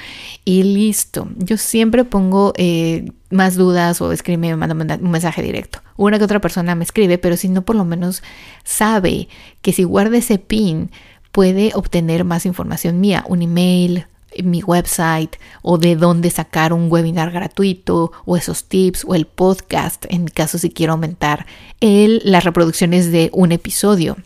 y 0.44 0.62
listo. 0.62 1.28
Yo 1.36 1.56
siempre 1.56 2.04
pongo 2.04 2.52
eh, 2.56 3.10
más 3.30 3.56
dudas 3.56 4.00
o 4.00 4.12
escribe, 4.12 4.54
manda 4.56 4.74
un 4.74 5.10
mensaje 5.10 5.42
directo. 5.42 5.80
Una 5.96 6.18
que 6.18 6.24
otra 6.24 6.40
persona 6.40 6.74
me 6.74 6.84
escribe, 6.84 7.18
pero 7.18 7.36
si 7.36 7.48
no, 7.48 7.62
por 7.62 7.74
lo 7.74 7.84
menos 7.84 8.22
sabe 8.64 9.28
que 9.60 9.72
si 9.72 9.82
guarda 9.82 10.18
ese 10.18 10.38
pin, 10.38 10.92
puede 11.32 11.72
obtener 11.74 12.24
más 12.24 12.46
información 12.46 13.00
mía, 13.00 13.24
un 13.28 13.42
email, 13.42 14.06
mi 14.42 14.62
website 14.62 15.36
o 15.62 15.78
de 15.78 15.96
dónde 15.96 16.30
sacar 16.30 16.72
un 16.72 16.90
webinar 16.90 17.30
gratuito 17.30 18.12
o 18.24 18.36
esos 18.36 18.64
tips 18.64 19.04
o 19.06 19.14
el 19.14 19.26
podcast 19.26 20.04
en 20.08 20.26
caso 20.26 20.58
si 20.58 20.70
quiero 20.70 20.92
aumentar 20.92 21.46
el, 21.80 22.20
las 22.24 22.44
reproducciones 22.44 23.12
de 23.12 23.30
un 23.32 23.52
episodio. 23.52 24.16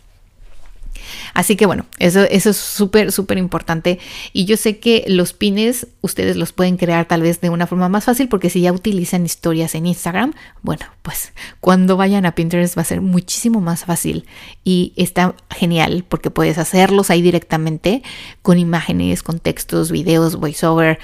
Así 1.35 1.57
que 1.57 1.67
bueno, 1.67 1.87
eso, 1.99 2.23
eso 2.25 2.51
es 2.51 2.57
súper, 2.57 3.13
súper 3.13 3.39
importante. 3.39 3.99
Y 4.33 4.45
yo 4.45 4.57
sé 4.57 4.79
que 4.79 5.05
los 5.07 5.33
pines 5.33 5.87
ustedes 6.01 6.37
los 6.37 6.53
pueden 6.53 6.77
crear 6.77 7.07
tal 7.07 7.23
vez 7.23 7.41
de 7.41 7.51
una 7.51 7.67
forma 7.67 7.89
más 7.89 8.05
fácil 8.05 8.29
porque 8.29 8.51
si 8.51 8.61
ya 8.61 8.73
utilizan 8.73 9.25
historias 9.25 9.75
en 9.75 9.87
Instagram, 9.87 10.35
bueno, 10.63 10.87
pues 11.03 11.33
cuando 11.61 11.97
vayan 11.97 12.27
a 12.27 12.35
Pinterest 12.35 12.77
va 12.77 12.83
a 12.83 12.87
ser 12.87 13.01
muchísimo 13.01 13.61
más 13.61 13.85
fácil. 13.85 14.27
Y 14.65 14.93
está 14.97 15.35
genial 15.51 16.05
porque 16.09 16.31
puedes 16.31 16.59
hacerlos 16.59 17.11
ahí 17.11 17.23
directamente 17.23 18.03
con 18.43 18.59
imágenes, 18.59 19.23
con 19.23 19.39
textos, 19.39 19.91
videos, 19.91 20.37
voiceover. 20.37 20.99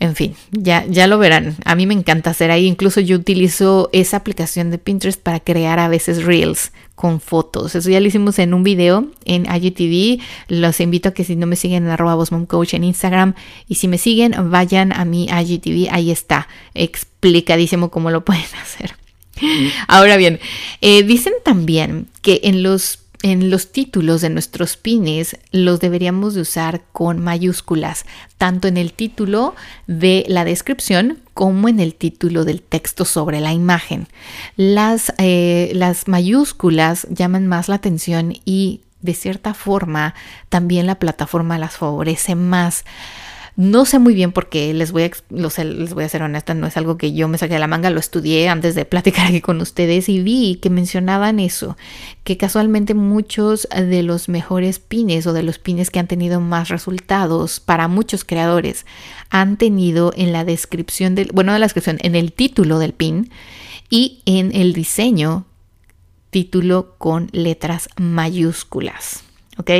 En 0.00 0.16
fin, 0.16 0.34
ya, 0.50 0.84
ya 0.86 1.06
lo 1.06 1.18
verán. 1.18 1.56
A 1.64 1.74
mí 1.74 1.86
me 1.86 1.94
encanta 1.94 2.30
hacer 2.30 2.50
ahí. 2.50 2.66
Incluso 2.66 3.00
yo 3.00 3.16
utilizo 3.16 3.90
esa 3.92 4.16
aplicación 4.16 4.70
de 4.70 4.78
Pinterest 4.78 5.20
para 5.20 5.40
crear 5.40 5.78
a 5.78 5.88
veces 5.88 6.24
reels 6.24 6.72
con 6.94 7.20
fotos. 7.20 7.74
Eso 7.74 7.90
ya 7.90 8.00
lo 8.00 8.06
hicimos 8.06 8.38
en 8.38 8.54
un 8.54 8.64
video 8.64 9.06
en 9.24 9.46
IGTV. 9.46 10.22
Los 10.48 10.80
invito 10.80 11.10
a 11.10 11.12
que 11.12 11.24
si 11.24 11.36
no 11.36 11.46
me 11.46 11.56
siguen 11.56 11.84
en 11.84 11.90
arroba 11.90 12.16
Coach 12.46 12.74
en 12.74 12.84
Instagram 12.84 13.34
y 13.68 13.76
si 13.76 13.88
me 13.88 13.98
siguen, 13.98 14.34
vayan 14.50 14.92
a 14.92 15.04
mi 15.04 15.26
IGTV. 15.26 15.88
Ahí 15.90 16.10
está, 16.10 16.48
explicadísimo 16.74 17.90
cómo 17.90 18.10
lo 18.10 18.24
pueden 18.24 18.44
hacer. 18.60 18.96
Ahora 19.88 20.16
bien, 20.16 20.38
eh, 20.80 21.02
dicen 21.02 21.32
también 21.44 22.06
que 22.22 22.40
en 22.44 22.62
los 22.62 23.03
en 23.24 23.48
los 23.48 23.72
títulos 23.72 24.20
de 24.20 24.28
nuestros 24.28 24.76
pines 24.76 25.38
los 25.50 25.80
deberíamos 25.80 26.34
de 26.34 26.42
usar 26.42 26.82
con 26.92 27.20
mayúsculas, 27.20 28.04
tanto 28.36 28.68
en 28.68 28.76
el 28.76 28.92
título 28.92 29.54
de 29.86 30.26
la 30.28 30.44
descripción 30.44 31.20
como 31.32 31.70
en 31.70 31.80
el 31.80 31.94
título 31.94 32.44
del 32.44 32.60
texto 32.60 33.06
sobre 33.06 33.40
la 33.40 33.54
imagen. 33.54 34.08
Las, 34.56 35.14
eh, 35.16 35.72
las 35.74 36.06
mayúsculas 36.06 37.06
llaman 37.08 37.46
más 37.46 37.70
la 37.70 37.76
atención 37.76 38.34
y 38.44 38.82
de 39.00 39.14
cierta 39.14 39.54
forma 39.54 40.14
también 40.50 40.86
la 40.86 40.96
plataforma 40.96 41.56
las 41.56 41.78
favorece 41.78 42.34
más. 42.34 42.84
No 43.56 43.84
sé 43.84 44.00
muy 44.00 44.14
bien 44.14 44.32
por 44.32 44.48
qué, 44.48 44.74
les 44.74 44.90
voy, 44.90 45.04
a, 45.04 45.10
les 45.62 45.94
voy 45.94 46.02
a 46.02 46.08
ser 46.08 46.22
honesta, 46.22 46.54
no 46.54 46.66
es 46.66 46.76
algo 46.76 46.96
que 46.98 47.12
yo 47.12 47.28
me 47.28 47.38
saqué 47.38 47.54
de 47.54 47.60
la 47.60 47.68
manga, 47.68 47.88
lo 47.90 48.00
estudié 48.00 48.48
antes 48.48 48.74
de 48.74 48.84
platicar 48.84 49.28
aquí 49.28 49.40
con 49.40 49.60
ustedes 49.60 50.08
y 50.08 50.20
vi 50.20 50.56
que 50.56 50.70
mencionaban 50.70 51.38
eso, 51.38 51.76
que 52.24 52.36
casualmente 52.36 52.94
muchos 52.94 53.68
de 53.70 54.02
los 54.02 54.28
mejores 54.28 54.80
pines 54.80 55.28
o 55.28 55.32
de 55.32 55.44
los 55.44 55.60
pines 55.60 55.90
que 55.90 56.00
han 56.00 56.08
tenido 56.08 56.40
más 56.40 56.68
resultados 56.68 57.60
para 57.60 57.86
muchos 57.86 58.24
creadores 58.24 58.86
han 59.30 59.56
tenido 59.56 60.12
en 60.16 60.32
la 60.32 60.44
descripción 60.44 61.14
del, 61.14 61.30
bueno, 61.32 61.54
en 61.54 61.60
la 61.60 61.66
descripción, 61.66 61.98
en 62.00 62.16
el 62.16 62.32
título 62.32 62.80
del 62.80 62.92
pin 62.92 63.30
y 63.88 64.20
en 64.26 64.52
el 64.52 64.72
diseño, 64.72 65.46
título 66.30 66.96
con 66.98 67.28
letras 67.30 67.88
mayúsculas, 67.96 69.22
¿ok? 69.58 69.70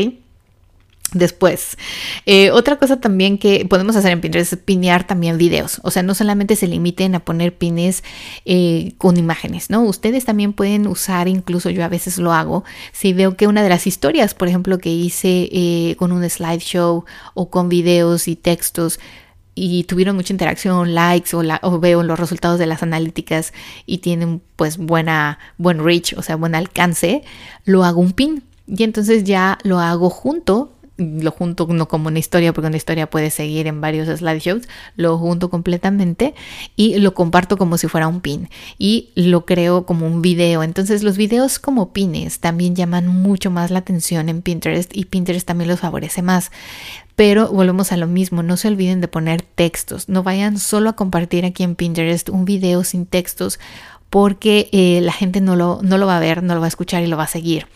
Después, 1.12 1.79
eh, 2.27 2.51
otra 2.51 2.77
cosa 2.77 2.99
también 2.99 3.38
que 3.38 3.67
podemos 3.67 3.95
hacer 3.95 4.11
en 4.11 4.21
Pinterest 4.21 4.55
es 4.55 4.59
pinear 4.59 5.07
también 5.07 5.38
videos. 5.38 5.81
O 5.85 5.93
sea, 5.93 6.03
no 6.03 6.12
solamente 6.12 6.57
se 6.57 6.67
limiten 6.67 7.14
a 7.14 7.21
poner 7.21 7.57
pines 7.57 8.03
eh, 8.45 8.95
con 8.99 9.17
imágenes, 9.17 9.71
¿no? 9.71 9.83
Ustedes 9.83 10.25
también 10.25 10.53
pueden 10.53 10.88
usar, 10.88 11.29
incluso 11.29 11.71
yo 11.71 11.85
a 11.85 11.88
veces 11.88 12.19
lo 12.19 12.33
hago, 12.33 12.64
si 12.93 13.12
veo 13.12 13.37
que 13.37 13.47
una 13.47 13.62
de 13.62 13.69
las 13.69 13.87
historias, 13.87 14.35
por 14.35 14.49
ejemplo, 14.49 14.79
que 14.79 14.90
hice 14.90 15.49
eh, 15.53 15.95
con 15.99 16.11
un 16.11 16.29
slideshow 16.29 17.05
o 17.35 17.49
con 17.49 17.69
videos 17.69 18.27
y 18.27 18.35
textos, 18.35 18.99
y 19.55 19.85
tuvieron 19.85 20.17
mucha 20.17 20.33
interacción, 20.33 20.95
likes 20.95 21.37
o, 21.37 21.45
la, 21.45 21.61
o, 21.62 21.79
veo 21.79 22.03
los 22.03 22.19
resultados 22.19 22.59
de 22.59 22.67
las 22.67 22.83
analíticas 22.83 23.53
y 23.87 23.99
tienen 23.99 24.43
pues 24.57 24.79
buena, 24.79 25.38
buen 25.59 25.85
reach, 25.85 26.14
o 26.17 26.23
sea, 26.23 26.35
buen 26.35 26.57
alcance, 26.57 27.23
lo 27.64 27.85
hago 27.85 28.01
un 28.01 28.12
pin. 28.12 28.43
Y 28.67 28.83
entonces 28.83 29.23
ya 29.25 29.59
lo 29.62 29.79
hago 29.79 30.11
junto 30.11 30.74
lo 30.96 31.33
junto 31.33 31.66
no 31.66 31.88
como 31.88 32.09
una 32.09 32.18
historia, 32.18 32.52
porque 32.52 32.68
una 32.68 32.76
historia 32.76 33.11
puede 33.11 33.30
seguir 33.30 33.66
en 33.66 33.80
varios 33.80 34.07
slideshows, 34.07 34.68
lo 34.96 35.18
junto 35.18 35.50
completamente 35.50 36.35
y 36.76 36.98
lo 36.98 37.14
comparto 37.14 37.57
como 37.57 37.78
si 37.78 37.88
fuera 37.88 38.07
un 38.07 38.20
pin 38.20 38.48
y 38.78 39.11
lo 39.14 39.44
creo 39.44 39.87
como 39.87 40.07
un 40.07 40.22
video. 40.22 40.62
Entonces 40.62 41.02
los 41.02 41.16
videos 41.16 41.59
como 41.59 41.92
pines 41.92 42.38
también 42.38 42.76
llaman 42.76 43.09
mucho 43.09 43.50
más 43.50 43.70
la 43.70 43.80
atención 43.80 44.28
en 44.28 44.42
Pinterest 44.42 44.96
y 44.96 45.07
Pinterest 45.07 45.46
también 45.46 45.68
los 45.68 45.80
favorece 45.80 46.22
más. 46.22 46.52
Pero 47.16 47.48
volvemos 47.48 47.92
a 47.92 47.96
lo 47.96 48.07
mismo, 48.07 48.42
no 48.42 48.57
se 48.57 48.68
olviden 48.68 49.00
de 49.00 49.09
poner 49.09 49.42
textos, 49.42 50.09
no 50.09 50.22
vayan 50.22 50.59
solo 50.59 50.90
a 50.90 50.96
compartir 50.96 51.44
aquí 51.44 51.62
en 51.62 51.76
Pinterest 51.76 52.28
un 52.28 52.44
video 52.44 52.83
sin 52.85 53.07
textos 53.07 53.61
porque 54.11 54.68
eh, 54.72 55.00
la 55.00 55.12
gente 55.12 55.40
no 55.40 55.57
lo, 55.57 55.80
no 55.83 55.98
lo 55.98 56.07
va 56.07 56.16
a 56.16 56.20
ver, 56.20 56.42
no 56.42 56.54
lo 56.54 56.61
va 56.61 56.66
a 56.66 56.68
escuchar 56.68 57.02
y 57.02 57.09
lo 57.09 57.16
va 57.16 57.24
a 57.24 57.28
seguir 57.28 57.66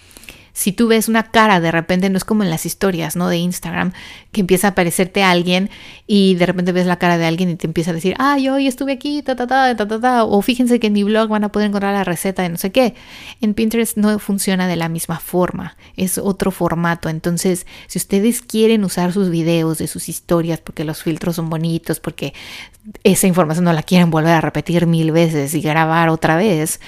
si 0.58 0.72
tú 0.72 0.88
ves 0.88 1.06
una 1.08 1.22
cara, 1.22 1.60
de 1.60 1.70
repente 1.70 2.10
no 2.10 2.16
es 2.16 2.24
como 2.24 2.42
en 2.42 2.50
las 2.50 2.66
historias, 2.66 3.14
¿no? 3.14 3.28
De 3.28 3.36
Instagram, 3.36 3.92
que 4.32 4.40
empieza 4.40 4.66
a 4.66 4.70
aparecerte 4.70 5.22
alguien 5.22 5.70
y 6.08 6.34
de 6.34 6.46
repente 6.46 6.72
ves 6.72 6.84
la 6.84 6.96
cara 6.96 7.16
de 7.16 7.26
alguien 7.26 7.48
y 7.50 7.54
te 7.54 7.68
empieza 7.68 7.92
a 7.92 7.94
decir, 7.94 8.16
ay, 8.18 8.48
hoy 8.48 8.66
estuve 8.66 8.90
aquí, 8.90 9.22
ta, 9.22 9.36
ta, 9.36 9.46
ta, 9.46 9.76
ta, 9.76 9.86
ta, 9.86 10.00
ta, 10.00 10.24
o 10.24 10.42
fíjense 10.42 10.80
que 10.80 10.88
en 10.88 10.94
mi 10.94 11.04
blog 11.04 11.28
van 11.28 11.44
a 11.44 11.52
poder 11.52 11.68
encontrar 11.68 11.94
la 11.94 12.02
receta 12.02 12.42
de 12.42 12.48
no 12.48 12.56
sé 12.56 12.72
qué. 12.72 12.94
En 13.40 13.54
Pinterest 13.54 13.96
no 13.96 14.18
funciona 14.18 14.66
de 14.66 14.74
la 14.74 14.88
misma 14.88 15.20
forma, 15.20 15.76
es 15.96 16.18
otro 16.18 16.50
formato. 16.50 17.08
Entonces, 17.08 17.64
si 17.86 17.98
ustedes 17.98 18.42
quieren 18.42 18.82
usar 18.82 19.12
sus 19.12 19.30
videos 19.30 19.78
de 19.78 19.86
sus 19.86 20.08
historias 20.08 20.58
porque 20.58 20.82
los 20.82 21.04
filtros 21.04 21.36
son 21.36 21.50
bonitos, 21.50 22.00
porque 22.00 22.34
esa 23.04 23.28
información 23.28 23.64
no 23.64 23.72
la 23.72 23.84
quieren 23.84 24.10
volver 24.10 24.32
a 24.32 24.40
repetir 24.40 24.88
mil 24.88 25.12
veces 25.12 25.54
y 25.54 25.60
grabar 25.60 26.08
otra 26.08 26.36
vez, 26.36 26.80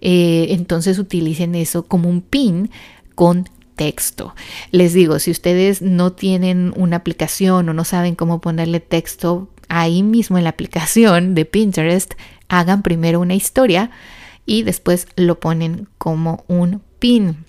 eh, 0.00 0.48
entonces 0.50 0.98
utilicen 0.98 1.54
eso 1.54 1.86
como 1.86 2.08
un 2.08 2.20
pin 2.20 2.70
con 3.16 3.48
texto. 3.74 4.36
Les 4.70 4.92
digo, 4.92 5.18
si 5.18 5.32
ustedes 5.32 5.82
no 5.82 6.12
tienen 6.12 6.72
una 6.76 6.96
aplicación 6.98 7.68
o 7.68 7.74
no 7.74 7.84
saben 7.84 8.14
cómo 8.14 8.40
ponerle 8.40 8.78
texto, 8.78 9.48
ahí 9.68 10.04
mismo 10.04 10.38
en 10.38 10.44
la 10.44 10.50
aplicación 10.50 11.34
de 11.34 11.44
Pinterest, 11.44 12.14
hagan 12.48 12.82
primero 12.82 13.20
una 13.20 13.34
historia 13.34 13.90
y 14.46 14.62
después 14.62 15.08
lo 15.16 15.40
ponen 15.40 15.88
como 15.98 16.44
un 16.46 16.82
pin. 17.00 17.44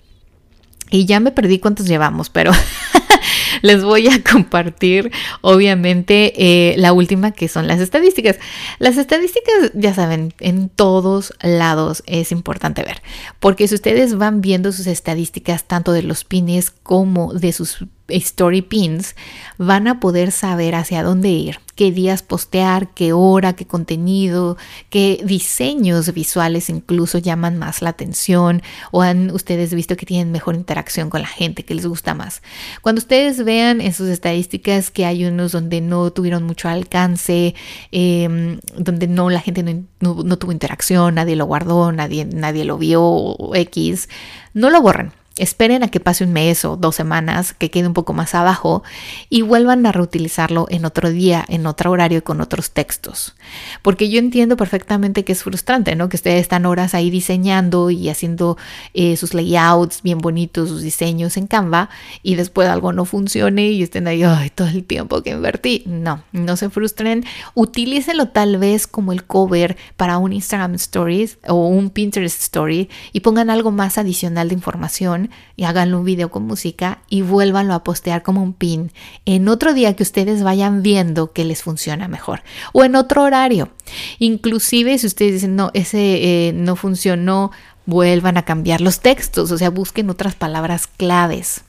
Y 0.90 1.06
ya 1.06 1.20
me 1.20 1.30
perdí 1.30 1.58
cuántos 1.58 1.86
llevamos, 1.86 2.30
pero 2.30 2.50
les 3.62 3.84
voy 3.84 4.08
a 4.08 4.22
compartir, 4.22 5.10
obviamente, 5.40 6.32
eh, 6.36 6.74
la 6.76 6.92
última 6.92 7.32
que 7.32 7.48
son 7.48 7.66
las 7.66 7.80
estadísticas. 7.80 8.38
Las 8.78 8.96
estadísticas, 8.96 9.72
ya 9.74 9.94
saben, 9.94 10.34
en 10.40 10.68
todos 10.68 11.32
lados 11.42 12.02
es 12.06 12.32
importante 12.32 12.82
ver, 12.82 13.02
porque 13.40 13.68
si 13.68 13.74
ustedes 13.74 14.16
van 14.16 14.40
viendo 14.40 14.72
sus 14.72 14.86
estadísticas 14.86 15.64
tanto 15.64 15.92
de 15.92 16.02
los 16.02 16.24
pines 16.24 16.70
como 16.70 17.32
de 17.34 17.52
sus 17.52 17.84
story 18.08 18.62
pins, 18.62 19.14
van 19.58 19.86
a 19.88 20.00
poder 20.00 20.32
saber 20.32 20.74
hacia 20.74 21.02
dónde 21.02 21.28
ir, 21.28 21.60
qué 21.74 21.92
días 21.92 22.22
postear, 22.22 22.92
qué 22.94 23.12
hora, 23.12 23.52
qué 23.52 23.66
contenido, 23.66 24.56
qué 24.90 25.20
diseños 25.24 26.12
visuales 26.12 26.70
incluso 26.70 27.18
llaman 27.18 27.58
más 27.58 27.82
la 27.82 27.90
atención 27.90 28.62
o 28.90 29.02
han 29.02 29.30
ustedes 29.30 29.74
visto 29.74 29.96
que 29.96 30.06
tienen 30.06 30.32
mejor 30.32 30.54
interacción 30.54 31.10
con 31.10 31.20
la 31.20 31.28
gente, 31.28 31.64
que 31.64 31.74
les 31.74 31.86
gusta 31.86 32.14
más. 32.14 32.42
Cuando 32.82 32.98
ustedes 32.98 33.44
vean 33.44 33.80
en 33.80 33.92
sus 33.92 34.08
estadísticas 34.08 34.90
que 34.90 35.04
hay 35.04 35.24
unos 35.24 35.52
donde 35.52 35.80
no 35.80 36.10
tuvieron 36.10 36.42
mucho 36.44 36.68
alcance, 36.68 37.54
em, 37.92 38.60
donde 38.76 39.06
no 39.06 39.30
la 39.30 39.40
gente 39.40 39.62
no, 39.62 39.84
no, 40.00 40.38
tuvo 40.38 40.52
interacción, 40.52 41.14
nadie 41.14 41.36
lo 41.36 41.46
guardó, 41.46 41.92
nadie, 41.92 42.24
nadie 42.24 42.64
lo 42.64 42.78
vio, 42.78 43.36
X, 43.54 44.08
no 44.54 44.70
lo 44.70 44.80
borren 44.80 45.12
Esperen 45.38 45.82
a 45.82 45.88
que 45.88 46.00
pase 46.00 46.24
un 46.24 46.32
mes 46.32 46.64
o 46.64 46.76
dos 46.76 46.96
semanas, 46.96 47.52
que 47.52 47.70
quede 47.70 47.86
un 47.86 47.94
poco 47.94 48.12
más 48.12 48.34
abajo 48.34 48.82
y 49.30 49.42
vuelvan 49.42 49.86
a 49.86 49.92
reutilizarlo 49.92 50.66
en 50.70 50.84
otro 50.84 51.10
día, 51.10 51.44
en 51.48 51.66
otro 51.66 51.90
horario 51.90 52.24
con 52.24 52.40
otros 52.40 52.70
textos. 52.70 53.34
Porque 53.82 54.10
yo 54.10 54.18
entiendo 54.18 54.56
perfectamente 54.56 55.24
que 55.24 55.32
es 55.32 55.42
frustrante, 55.42 55.94
¿no? 55.96 56.08
Que 56.08 56.16
ustedes 56.16 56.40
están 56.40 56.66
horas 56.66 56.94
ahí 56.94 57.10
diseñando 57.10 57.90
y 57.90 58.08
haciendo 58.08 58.56
eh, 58.94 59.16
sus 59.16 59.34
layouts 59.34 60.02
bien 60.02 60.18
bonitos, 60.18 60.68
sus 60.68 60.82
diseños 60.82 61.36
en 61.36 61.46
Canva 61.46 61.88
y 62.22 62.34
después 62.34 62.68
algo 62.68 62.92
no 62.92 63.04
funcione 63.04 63.68
y 63.70 63.82
estén 63.82 64.08
ahí, 64.08 64.22
todo 64.54 64.68
el 64.68 64.84
tiempo 64.84 65.22
que 65.22 65.30
invertí. 65.30 65.82
No, 65.86 66.22
no 66.32 66.56
se 66.56 66.70
frustren. 66.70 67.24
Utilícenlo 67.54 68.28
tal 68.28 68.58
vez 68.58 68.86
como 68.86 69.12
el 69.12 69.24
cover 69.24 69.76
para 69.96 70.18
un 70.18 70.32
Instagram 70.32 70.74
Stories 70.74 71.38
o 71.46 71.68
un 71.68 71.90
Pinterest 71.90 72.40
Story 72.40 72.88
y 73.12 73.20
pongan 73.20 73.50
algo 73.50 73.70
más 73.70 73.98
adicional 73.98 74.48
de 74.48 74.54
información 74.54 75.27
y 75.56 75.64
háganlo 75.64 75.98
un 75.98 76.04
video 76.04 76.30
con 76.30 76.44
música 76.44 77.00
y 77.08 77.22
vuélvanlo 77.22 77.74
a 77.74 77.84
postear 77.84 78.22
como 78.22 78.42
un 78.42 78.52
pin 78.52 78.92
en 79.24 79.48
otro 79.48 79.74
día 79.74 79.94
que 79.96 80.02
ustedes 80.02 80.42
vayan 80.42 80.82
viendo 80.82 81.32
que 81.32 81.44
les 81.44 81.62
funciona 81.62 82.08
mejor 82.08 82.42
o 82.72 82.84
en 82.84 82.96
otro 82.96 83.22
horario. 83.22 83.70
Inclusive 84.18 84.98
si 84.98 85.06
ustedes 85.06 85.34
dicen, 85.34 85.56
no, 85.56 85.70
ese 85.74 86.48
eh, 86.48 86.52
no 86.52 86.76
funcionó, 86.76 87.50
vuelvan 87.86 88.36
a 88.36 88.44
cambiar 88.44 88.80
los 88.80 89.00
textos, 89.00 89.50
o 89.50 89.58
sea, 89.58 89.70
busquen 89.70 90.10
otras 90.10 90.34
palabras 90.34 90.86
claves. 90.86 91.62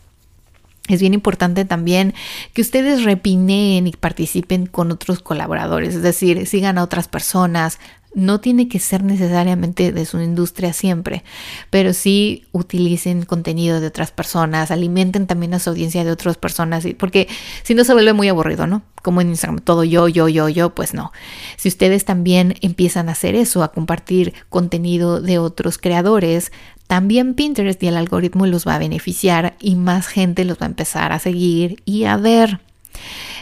Es 0.90 1.00
bien 1.00 1.14
importante 1.14 1.66
también 1.66 2.16
que 2.54 2.62
ustedes 2.62 3.04
repineen 3.04 3.86
y 3.88 3.92
participen 3.92 4.66
con 4.66 4.92
otros 4.92 5.20
colaboradores, 5.20 5.96
es 5.96 6.02
decir, 6.02 6.46
sigan 6.48 6.80
a 6.80 6.84
otras 6.84 7.08
personas, 7.08 7.80
no 8.14 8.40
tiene 8.40 8.68
que 8.68 8.80
ser 8.80 9.04
necesariamente 9.04 9.92
de 9.92 10.06
su 10.06 10.20
industria 10.20 10.74
siempre, 10.74 11.24
pero 11.70 11.94
sí 11.94 12.46
utilicen 12.52 13.24
contenido 13.24 13.80
de 13.80 13.88
otras 13.88 14.12
personas, 14.12 14.72
alimenten 14.72 15.28
también 15.28 15.54
a 15.54 15.60
su 15.60 15.70
audiencia 15.70 16.04
de 16.04 16.12
otras 16.12 16.38
personas, 16.38 16.86
porque 16.98 17.28
si 17.64 17.76
no 17.76 17.84
se 17.84 17.94
vuelve 17.94 18.14
muy 18.14 18.28
aburrido, 18.28 18.68
¿no? 18.68 18.82
Como 19.04 19.22
en 19.22 19.30
Instagram, 19.30 19.60
todo 19.60 19.84
yo, 19.84 20.08
yo, 20.08 20.28
yo, 20.28 20.50
yo, 20.50 20.74
pues 20.74 20.94
no. 20.94 21.12
Si 21.56 21.70
ustedes 21.70 22.04
también 22.04 22.56
empiezan 22.62 23.10
a 23.10 23.14
hacer 23.14 23.36
eso, 23.36 23.64
a 23.64 23.72
compartir 23.72 24.34
contenido 24.50 25.22
de 25.22 25.38
otros 25.38 25.78
creadores, 25.78 26.52
también 26.88 27.36
Pinterest 27.36 27.82
y 27.84 27.88
el 27.88 27.98
algoritmo 27.98 28.48
los 28.48 28.68
va 28.68 28.76
a 28.76 28.80
beneficiar 28.80 29.56
y 29.60 29.76
más 29.76 30.08
gente 30.08 30.44
los 30.44 30.58
va 30.58 30.66
a 30.66 30.70
empezar 30.70 31.12
a 31.12 31.20
seguir 31.20 31.84
y 31.86 32.06
a 32.06 32.18
ver. 32.18 32.60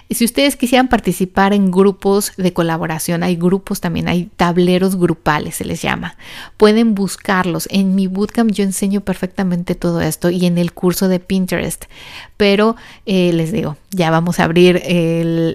Si 0.09 0.23
ustedes 0.23 0.55
quisieran 0.55 0.87
participar 0.87 1.53
en 1.53 1.69
grupos 1.69 2.31
de 2.37 2.53
colaboración, 2.53 3.23
hay 3.23 3.35
grupos 3.35 3.81
también, 3.81 4.07
hay 4.07 4.29
tableros 4.37 4.95
grupales, 4.95 5.55
se 5.55 5.65
les 5.65 5.81
llama. 5.81 6.15
Pueden 6.55 6.95
buscarlos. 6.95 7.67
En 7.71 7.93
mi 7.93 8.07
bootcamp 8.07 8.51
yo 8.51 8.63
enseño 8.63 9.01
perfectamente 9.01 9.75
todo 9.75 9.99
esto 9.99 10.29
y 10.29 10.45
en 10.45 10.57
el 10.57 10.71
curso 10.71 11.09
de 11.09 11.19
Pinterest. 11.19 11.85
Pero 12.37 12.77
eh, 13.05 13.33
les 13.33 13.51
digo, 13.51 13.75
ya 13.91 14.09
vamos 14.09 14.39
a 14.39 14.45
abrir 14.45 14.81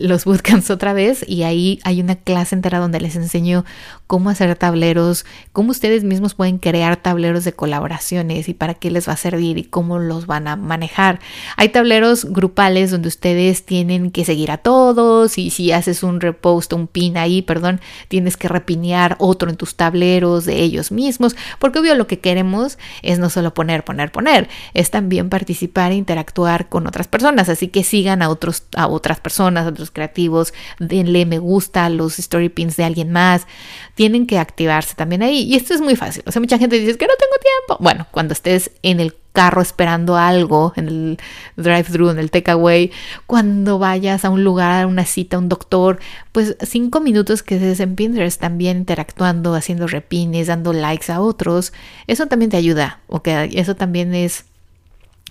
los 0.02 0.24
bootcamps 0.26 0.70
otra 0.70 0.92
vez 0.92 1.24
y 1.26 1.44
ahí 1.44 1.80
hay 1.84 2.00
una 2.00 2.16
clase 2.16 2.54
entera 2.54 2.78
donde 2.78 3.00
les 3.00 3.16
enseño 3.16 3.64
cómo 4.06 4.28
hacer 4.28 4.54
tableros, 4.56 5.24
cómo 5.52 5.70
ustedes 5.70 6.04
mismos 6.04 6.34
pueden 6.34 6.58
crear 6.58 6.96
tableros 6.96 7.44
de 7.44 7.54
colaboraciones 7.54 8.50
y 8.50 8.54
para 8.54 8.74
qué 8.74 8.90
les 8.90 9.08
va 9.08 9.14
a 9.14 9.16
servir 9.16 9.56
y 9.56 9.64
cómo 9.64 9.98
los 9.98 10.26
van 10.26 10.46
a 10.48 10.56
manejar. 10.56 11.20
Hay 11.56 11.70
tableros 11.70 12.26
grupales 12.26 12.90
donde 12.90 13.08
ustedes 13.08 13.64
tienen 13.64 14.10
que 14.10 14.26
seguir 14.26 14.41
seguir 14.42 14.50
a 14.50 14.58
todos 14.58 15.38
y 15.38 15.50
si 15.50 15.72
haces 15.72 16.02
un 16.02 16.20
repost, 16.20 16.72
un 16.72 16.88
pin 16.88 17.16
ahí, 17.16 17.42
perdón, 17.42 17.80
tienes 18.08 18.36
que 18.36 18.48
repinear 18.48 19.16
otro 19.20 19.50
en 19.50 19.56
tus 19.56 19.76
tableros 19.76 20.46
de 20.46 20.60
ellos 20.60 20.90
mismos, 20.90 21.36
porque 21.58 21.78
obvio 21.78 21.94
lo 21.94 22.06
que 22.06 22.18
queremos 22.18 22.78
es 23.02 23.18
no 23.18 23.30
solo 23.30 23.54
poner, 23.54 23.84
poner, 23.84 24.10
poner, 24.10 24.48
es 24.74 24.90
también 24.90 25.28
participar 25.28 25.92
e 25.92 25.96
interactuar 25.96 26.68
con 26.68 26.86
otras 26.86 27.06
personas, 27.06 27.48
así 27.48 27.68
que 27.68 27.84
sigan 27.84 28.22
a 28.22 28.30
otros 28.30 28.64
a 28.74 28.86
otras 28.88 29.20
personas, 29.20 29.66
a 29.66 29.68
otros 29.68 29.90
creativos, 29.90 30.54
denle 30.78 31.26
me 31.26 31.38
gusta 31.38 31.84
a 31.84 31.90
los 31.90 32.18
story 32.18 32.48
pins 32.48 32.76
de 32.76 32.84
alguien 32.84 33.12
más, 33.12 33.46
tienen 33.94 34.26
que 34.26 34.38
activarse 34.38 34.94
también 34.94 35.22
ahí 35.22 35.42
y 35.42 35.54
esto 35.54 35.74
es 35.74 35.80
muy 35.80 35.94
fácil. 35.94 36.22
O 36.26 36.32
sea, 36.32 36.40
mucha 36.40 36.58
gente 36.58 36.78
dice 36.78 36.98
que 36.98 37.06
no 37.06 37.14
tengo 37.18 37.32
tiempo. 37.40 37.82
Bueno, 37.82 38.06
cuando 38.10 38.32
estés 38.32 38.70
en 38.82 38.98
el 39.00 39.14
carro 39.32 39.62
esperando 39.62 40.16
algo, 40.16 40.72
en 40.76 40.88
el 40.88 41.18
drive-thru, 41.56 42.10
en 42.10 42.18
el 42.18 42.30
takeaway, 42.30 42.90
cuando 43.26 43.78
vayas 43.78 44.24
a 44.24 44.30
un 44.30 44.44
lugar, 44.44 44.84
a 44.84 44.86
una 44.86 45.04
cita, 45.04 45.36
a 45.36 45.40
un 45.40 45.48
doctor, 45.48 45.98
pues 46.32 46.56
cinco 46.60 47.00
minutos 47.00 47.42
que 47.42 47.56
estés 47.56 47.80
en 47.80 47.96
también 48.38 48.78
interactuando, 48.78 49.54
haciendo 49.54 49.86
repines, 49.86 50.46
dando 50.48 50.72
likes 50.72 51.10
a 51.10 51.20
otros, 51.20 51.72
eso 52.06 52.26
también 52.26 52.50
te 52.50 52.56
ayuda, 52.56 53.00
o 53.06 53.22
que 53.22 53.50
eso 53.54 53.76
también 53.76 54.14
es 54.14 54.44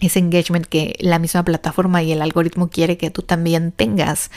ese 0.02 0.20
engagement 0.20 0.66
que 0.66 0.96
la 1.00 1.20
misma 1.20 1.44
plataforma 1.44 2.04
y 2.04 2.12
el 2.12 2.22
algoritmo 2.22 2.70
quiere 2.70 2.98
que 2.98 3.12
tú 3.12 3.22
también 3.22 3.72
tengas. 3.72 4.32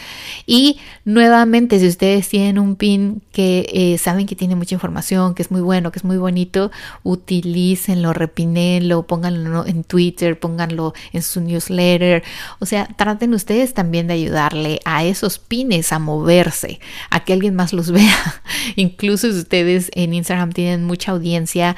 Y 0.47 0.79
nuevamente, 1.05 1.81
si 1.81 1.89
ustedes 1.89 2.29
tienen 2.29 2.59
un 2.59 2.77
pin 2.77 3.23
que 3.33 3.67
eh, 3.73 3.99
saben 3.99 4.27
que 4.27 4.37
tiene 4.37 4.55
mucha 4.55 4.75
información, 4.75 5.35
que 5.35 5.43
es 5.43 5.51
muy 5.51 5.63
bueno, 5.63 5.91
que 5.91 5.99
es 5.99 6.05
muy 6.05 6.19
bonito, 6.19 6.71
utilícenlo, 7.03 8.13
repinenlo, 8.13 9.07
pónganlo 9.07 9.67
en 9.67 9.85
Twitter, 9.85 10.39
pónganlo 10.39 10.93
en 11.13 11.23
su 11.23 11.41
newsletter. 11.41 12.23
O 12.61 12.67
sea, 12.67 12.87
traten 12.87 13.35
ustedes 13.35 13.75
también 13.75 14.07
de 14.07 14.15
ayudarle 14.15 14.81
a 14.85 15.05
esos 15.05 15.39
pines 15.39 15.93
a 15.93 15.99
moverse, 15.99 16.79
a 17.11 17.25
que 17.25 17.33
alguien 17.33 17.55
más 17.55 17.73
los 17.73 17.91
vea. 17.93 18.43
Incluso 18.77 19.33
si 19.33 19.39
ustedes 19.39 19.91
en 19.95 20.13
Instagram 20.13 20.53
tienen 20.53 20.85
mucha 20.85 21.13
audiencia, 21.13 21.77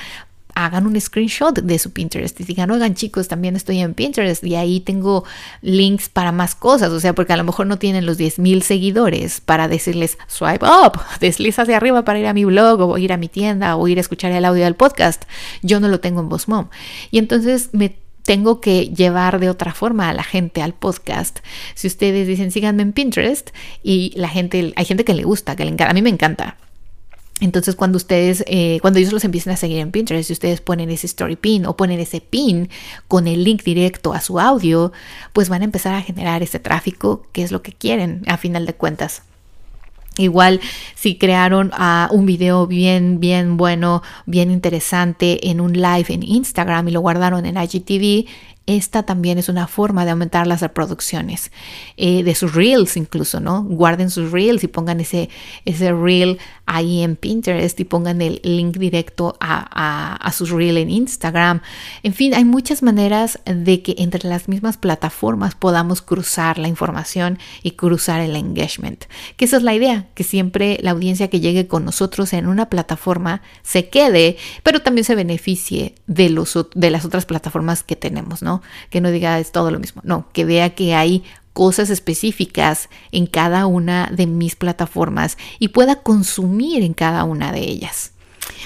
hagan 0.56 0.86
un 0.86 0.98
screenshot 0.98 1.54
de 1.54 1.78
su 1.78 1.92
Pinterest 1.92 2.40
y 2.40 2.44
digan, 2.44 2.70
oigan 2.70 2.94
chicos, 2.94 3.28
también 3.28 3.56
estoy 3.56 3.80
en 3.80 3.92
Pinterest 3.92 4.42
y 4.42 4.56
ahí 4.56 4.80
tengo 4.80 5.24
links 5.60 6.08
para 6.08 6.32
más 6.32 6.54
cosas, 6.54 6.90
o 6.92 6.98
sea, 6.98 7.14
porque 7.14 7.34
a 7.34 7.36
lo 7.36 7.44
mejor 7.44 7.66
no 7.66 7.78
tienen 7.78 8.06
los 8.06 8.18
10.000 8.18 8.62
seguidores 8.62 9.42
para 9.42 9.68
decirles, 9.68 10.16
swipe 10.28 10.64
up, 10.64 10.98
desliza 11.20 11.62
hacia 11.62 11.76
arriba 11.76 12.06
para 12.06 12.18
ir 12.18 12.26
a 12.26 12.32
mi 12.32 12.46
blog 12.46 12.80
o 12.80 12.96
ir 12.96 13.12
a 13.12 13.18
mi 13.18 13.28
tienda 13.28 13.76
o 13.76 13.86
ir 13.86 13.98
a 13.98 14.00
escuchar 14.00 14.32
el 14.32 14.46
audio 14.46 14.64
del 14.64 14.74
podcast. 14.74 15.24
Yo 15.62 15.78
no 15.78 15.88
lo 15.88 16.00
tengo 16.00 16.22
en 16.22 16.28
Mom 16.46 16.68
Y 17.10 17.18
entonces 17.18 17.68
me 17.72 17.94
tengo 18.22 18.62
que 18.62 18.88
llevar 18.88 19.38
de 19.38 19.50
otra 19.50 19.74
forma 19.74 20.08
a 20.08 20.14
la 20.14 20.24
gente 20.24 20.62
al 20.62 20.72
podcast. 20.72 21.40
Si 21.74 21.86
ustedes 21.86 22.26
dicen 22.26 22.50
síganme 22.50 22.82
en 22.82 22.94
Pinterest 22.94 23.50
y 23.82 24.14
la 24.16 24.30
gente, 24.30 24.72
hay 24.74 24.84
gente 24.86 25.04
que 25.04 25.14
le 25.14 25.24
gusta, 25.24 25.54
que 25.54 25.66
le 25.66 25.70
encanta, 25.70 25.90
a 25.90 25.94
mí 25.94 26.00
me 26.00 26.10
encanta. 26.10 26.56
Entonces, 27.40 27.76
cuando 27.76 27.96
ustedes, 27.96 28.42
eh, 28.46 28.78
cuando 28.80 28.98
ellos 28.98 29.12
los 29.12 29.24
empiecen 29.24 29.52
a 29.52 29.56
seguir 29.56 29.78
en 29.78 29.90
Pinterest, 29.90 30.26
si 30.26 30.32
ustedes 30.32 30.62
ponen 30.62 30.88
ese 30.88 31.06
story 31.06 31.36
pin 31.36 31.66
o 31.66 31.76
ponen 31.76 32.00
ese 32.00 32.22
pin 32.22 32.70
con 33.08 33.28
el 33.28 33.44
link 33.44 33.62
directo 33.62 34.14
a 34.14 34.22
su 34.22 34.40
audio, 34.40 34.92
pues 35.34 35.50
van 35.50 35.60
a 35.60 35.66
empezar 35.66 35.94
a 35.94 36.02
generar 36.02 36.42
ese 36.42 36.60
tráfico 36.60 37.26
que 37.32 37.42
es 37.42 37.52
lo 37.52 37.60
que 37.60 37.72
quieren 37.72 38.22
a 38.26 38.38
final 38.38 38.64
de 38.64 38.74
cuentas. 38.74 39.22
Igual 40.18 40.60
si 40.94 41.18
crearon 41.18 41.72
uh, 41.78 42.14
un 42.14 42.24
video 42.24 42.66
bien, 42.66 43.20
bien 43.20 43.58
bueno, 43.58 44.02
bien 44.24 44.50
interesante 44.50 45.50
en 45.50 45.60
un 45.60 45.74
live 45.74 46.06
en 46.08 46.22
Instagram 46.22 46.88
y 46.88 46.92
lo 46.92 47.00
guardaron 47.00 47.44
en 47.44 47.58
IGTV, 47.58 48.26
esta 48.66 49.04
también 49.04 49.38
es 49.38 49.48
una 49.48 49.68
forma 49.68 50.04
de 50.04 50.10
aumentar 50.10 50.46
las 50.46 50.60
reproducciones 50.60 51.52
eh, 51.96 52.24
de 52.24 52.34
sus 52.34 52.54
reels 52.54 52.96
incluso, 52.96 53.38
¿no? 53.38 53.62
Guarden 53.62 54.10
sus 54.10 54.32
reels 54.32 54.64
y 54.64 54.68
pongan 54.68 55.00
ese, 55.00 55.28
ese 55.64 55.92
reel 55.92 56.38
ahí 56.66 57.02
en 57.02 57.14
Pinterest 57.14 57.78
y 57.78 57.84
pongan 57.84 58.20
el 58.20 58.40
link 58.42 58.76
directo 58.76 59.36
a, 59.40 60.16
a, 60.16 60.32
sus 60.32 60.50
reels 60.50 60.78
en 60.78 60.90
Instagram. 60.90 61.62
En 62.02 62.12
fin, 62.12 62.34
hay 62.34 62.44
muchas 62.44 62.82
maneras 62.82 63.38
de 63.44 63.82
que 63.82 63.94
entre 63.98 64.28
las 64.28 64.48
mismas 64.48 64.76
plataformas 64.76 65.54
podamos 65.54 66.02
cruzar 66.02 66.58
la 66.58 66.66
información 66.66 67.38
y 67.62 67.72
cruzar 67.72 68.20
el 68.20 68.34
engagement. 68.34 69.04
Que 69.36 69.44
esa 69.44 69.58
es 69.58 69.62
la 69.62 69.74
idea, 69.74 70.08
que 70.14 70.24
siempre 70.24 70.78
la 70.82 70.90
audiencia 70.90 71.28
que 71.28 71.40
llegue 71.40 71.68
con 71.68 71.84
nosotros 71.84 72.32
en 72.32 72.48
una 72.48 72.68
plataforma 72.68 73.42
se 73.62 73.88
quede, 73.88 74.36
pero 74.64 74.80
también 74.80 75.04
se 75.04 75.14
beneficie 75.14 75.94
de, 76.08 76.30
los, 76.30 76.58
de 76.74 76.90
las 76.90 77.04
otras 77.04 77.26
plataformas 77.26 77.84
que 77.84 77.94
tenemos, 77.94 78.42
¿no? 78.42 78.55
Que 78.90 79.00
no 79.00 79.10
diga 79.10 79.38
es 79.38 79.52
todo 79.52 79.70
lo 79.70 79.78
mismo, 79.78 80.02
no, 80.04 80.28
que 80.32 80.44
vea 80.44 80.74
que 80.74 80.94
hay 80.94 81.24
cosas 81.52 81.88
específicas 81.88 82.88
en 83.12 83.26
cada 83.26 83.66
una 83.66 84.10
de 84.12 84.26
mis 84.26 84.56
plataformas 84.56 85.38
y 85.58 85.68
pueda 85.68 86.02
consumir 86.02 86.82
en 86.82 86.92
cada 86.92 87.24
una 87.24 87.50
de 87.50 87.60
ellas. 87.60 88.12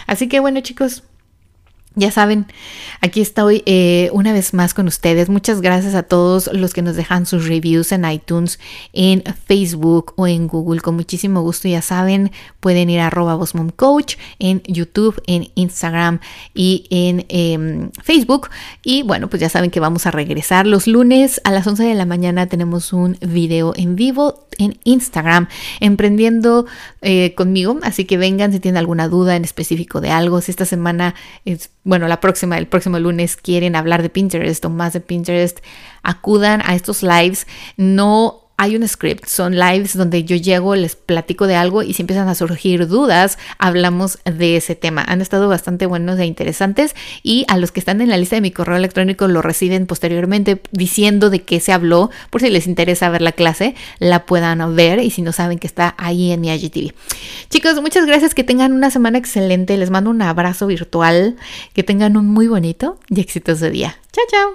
Así 0.06 0.28
que 0.28 0.40
bueno 0.40 0.60
chicos, 0.60 1.04
ya 1.96 2.12
saben, 2.12 2.46
aquí 3.00 3.20
estoy 3.20 3.64
eh, 3.66 4.10
una 4.12 4.32
vez 4.32 4.54
más 4.54 4.74
con 4.74 4.86
ustedes. 4.86 5.28
Muchas 5.28 5.60
gracias 5.60 5.96
a 5.96 6.04
todos 6.04 6.48
los 6.52 6.72
que 6.72 6.82
nos 6.82 6.94
dejan 6.94 7.26
sus 7.26 7.48
reviews 7.48 7.90
en 7.90 8.04
iTunes, 8.04 8.60
en 8.92 9.24
Facebook 9.46 10.14
o 10.16 10.28
en 10.28 10.46
Google. 10.46 10.80
Con 10.82 10.94
muchísimo 10.94 11.42
gusto, 11.42 11.66
ya 11.66 11.82
saben, 11.82 12.30
pueden 12.60 12.90
ir 12.90 13.00
a 13.00 13.08
arroba 13.08 13.36
Coach 13.74 14.16
en 14.38 14.62
YouTube, 14.68 15.20
en 15.26 15.48
Instagram 15.56 16.20
y 16.54 16.86
en 16.90 17.26
em, 17.28 17.90
Facebook. 18.04 18.50
Y 18.84 19.02
bueno, 19.02 19.28
pues 19.28 19.40
ya 19.40 19.48
saben 19.48 19.72
que 19.72 19.80
vamos 19.80 20.06
a 20.06 20.12
regresar 20.12 20.68
los 20.68 20.86
lunes 20.86 21.40
a 21.42 21.50
las 21.50 21.66
11 21.66 21.82
de 21.82 21.94
la 21.96 22.06
mañana. 22.06 22.46
Tenemos 22.46 22.92
un 22.92 23.18
video 23.20 23.72
en 23.74 23.96
vivo 23.96 24.46
en 24.58 24.78
Instagram, 24.84 25.48
emprendiendo 25.80 26.66
eh, 27.02 27.34
conmigo. 27.34 27.78
Así 27.82 28.04
que 28.04 28.16
vengan 28.16 28.52
si 28.52 28.60
tienen 28.60 28.78
alguna 28.78 29.08
duda 29.08 29.36
en 29.36 29.44
específico 29.44 30.00
de 30.00 30.10
algo. 30.10 30.40
Si 30.40 30.50
esta 30.50 30.66
semana, 30.66 31.14
es, 31.44 31.70
bueno, 31.82 32.08
la 32.08 32.20
próxima, 32.20 32.58
el 32.58 32.66
próximo 32.66 32.98
lunes 32.98 33.36
quieren 33.36 33.76
hablar 33.76 34.02
de 34.02 34.10
Pinterest 34.10 34.64
o 34.64 34.70
más 34.70 34.92
de 34.92 35.00
Pinterest, 35.00 35.60
acudan 36.02 36.62
a 36.64 36.74
estos 36.74 37.02
lives. 37.02 37.46
No 37.76 38.49
hay 38.60 38.76
un 38.76 38.86
script, 38.86 39.24
son 39.24 39.56
lives 39.56 39.96
donde 39.96 40.22
yo 40.24 40.36
llego, 40.36 40.74
les 40.74 40.94
platico 40.94 41.46
de 41.46 41.56
algo 41.56 41.82
y 41.82 41.94
si 41.94 42.02
empiezan 42.02 42.28
a 42.28 42.34
surgir 42.34 42.88
dudas, 42.88 43.38
hablamos 43.56 44.18
de 44.26 44.56
ese 44.56 44.74
tema. 44.74 45.02
Han 45.08 45.22
estado 45.22 45.48
bastante 45.48 45.86
buenos 45.86 46.18
e 46.18 46.26
interesantes 46.26 46.94
y 47.22 47.46
a 47.48 47.56
los 47.56 47.72
que 47.72 47.80
están 47.80 48.02
en 48.02 48.10
la 48.10 48.18
lista 48.18 48.36
de 48.36 48.42
mi 48.42 48.50
correo 48.50 48.76
electrónico 48.76 49.28
lo 49.28 49.40
reciben 49.40 49.86
posteriormente 49.86 50.60
diciendo 50.72 51.30
de 51.30 51.40
qué 51.40 51.58
se 51.58 51.72
habló, 51.72 52.10
por 52.28 52.42
si 52.42 52.50
les 52.50 52.66
interesa 52.66 53.08
ver 53.08 53.22
la 53.22 53.32
clase, 53.32 53.74
la 53.98 54.26
puedan 54.26 54.76
ver 54.76 54.98
y 54.98 55.10
si 55.10 55.22
no 55.22 55.32
saben 55.32 55.58
que 55.58 55.66
está 55.66 55.94
ahí 55.96 56.30
en 56.30 56.42
mi 56.42 56.52
IGTV. 56.52 56.92
Chicos, 57.48 57.80
muchas 57.80 58.04
gracias, 58.04 58.34
que 58.34 58.44
tengan 58.44 58.74
una 58.74 58.90
semana 58.90 59.16
excelente, 59.16 59.78
les 59.78 59.88
mando 59.88 60.10
un 60.10 60.20
abrazo 60.20 60.66
virtual, 60.66 61.36
que 61.72 61.82
tengan 61.82 62.18
un 62.18 62.26
muy 62.26 62.46
bonito 62.46 62.98
y 63.08 63.22
exitoso 63.22 63.70
día. 63.70 63.96
Chao, 64.12 64.24
chao. 64.30 64.50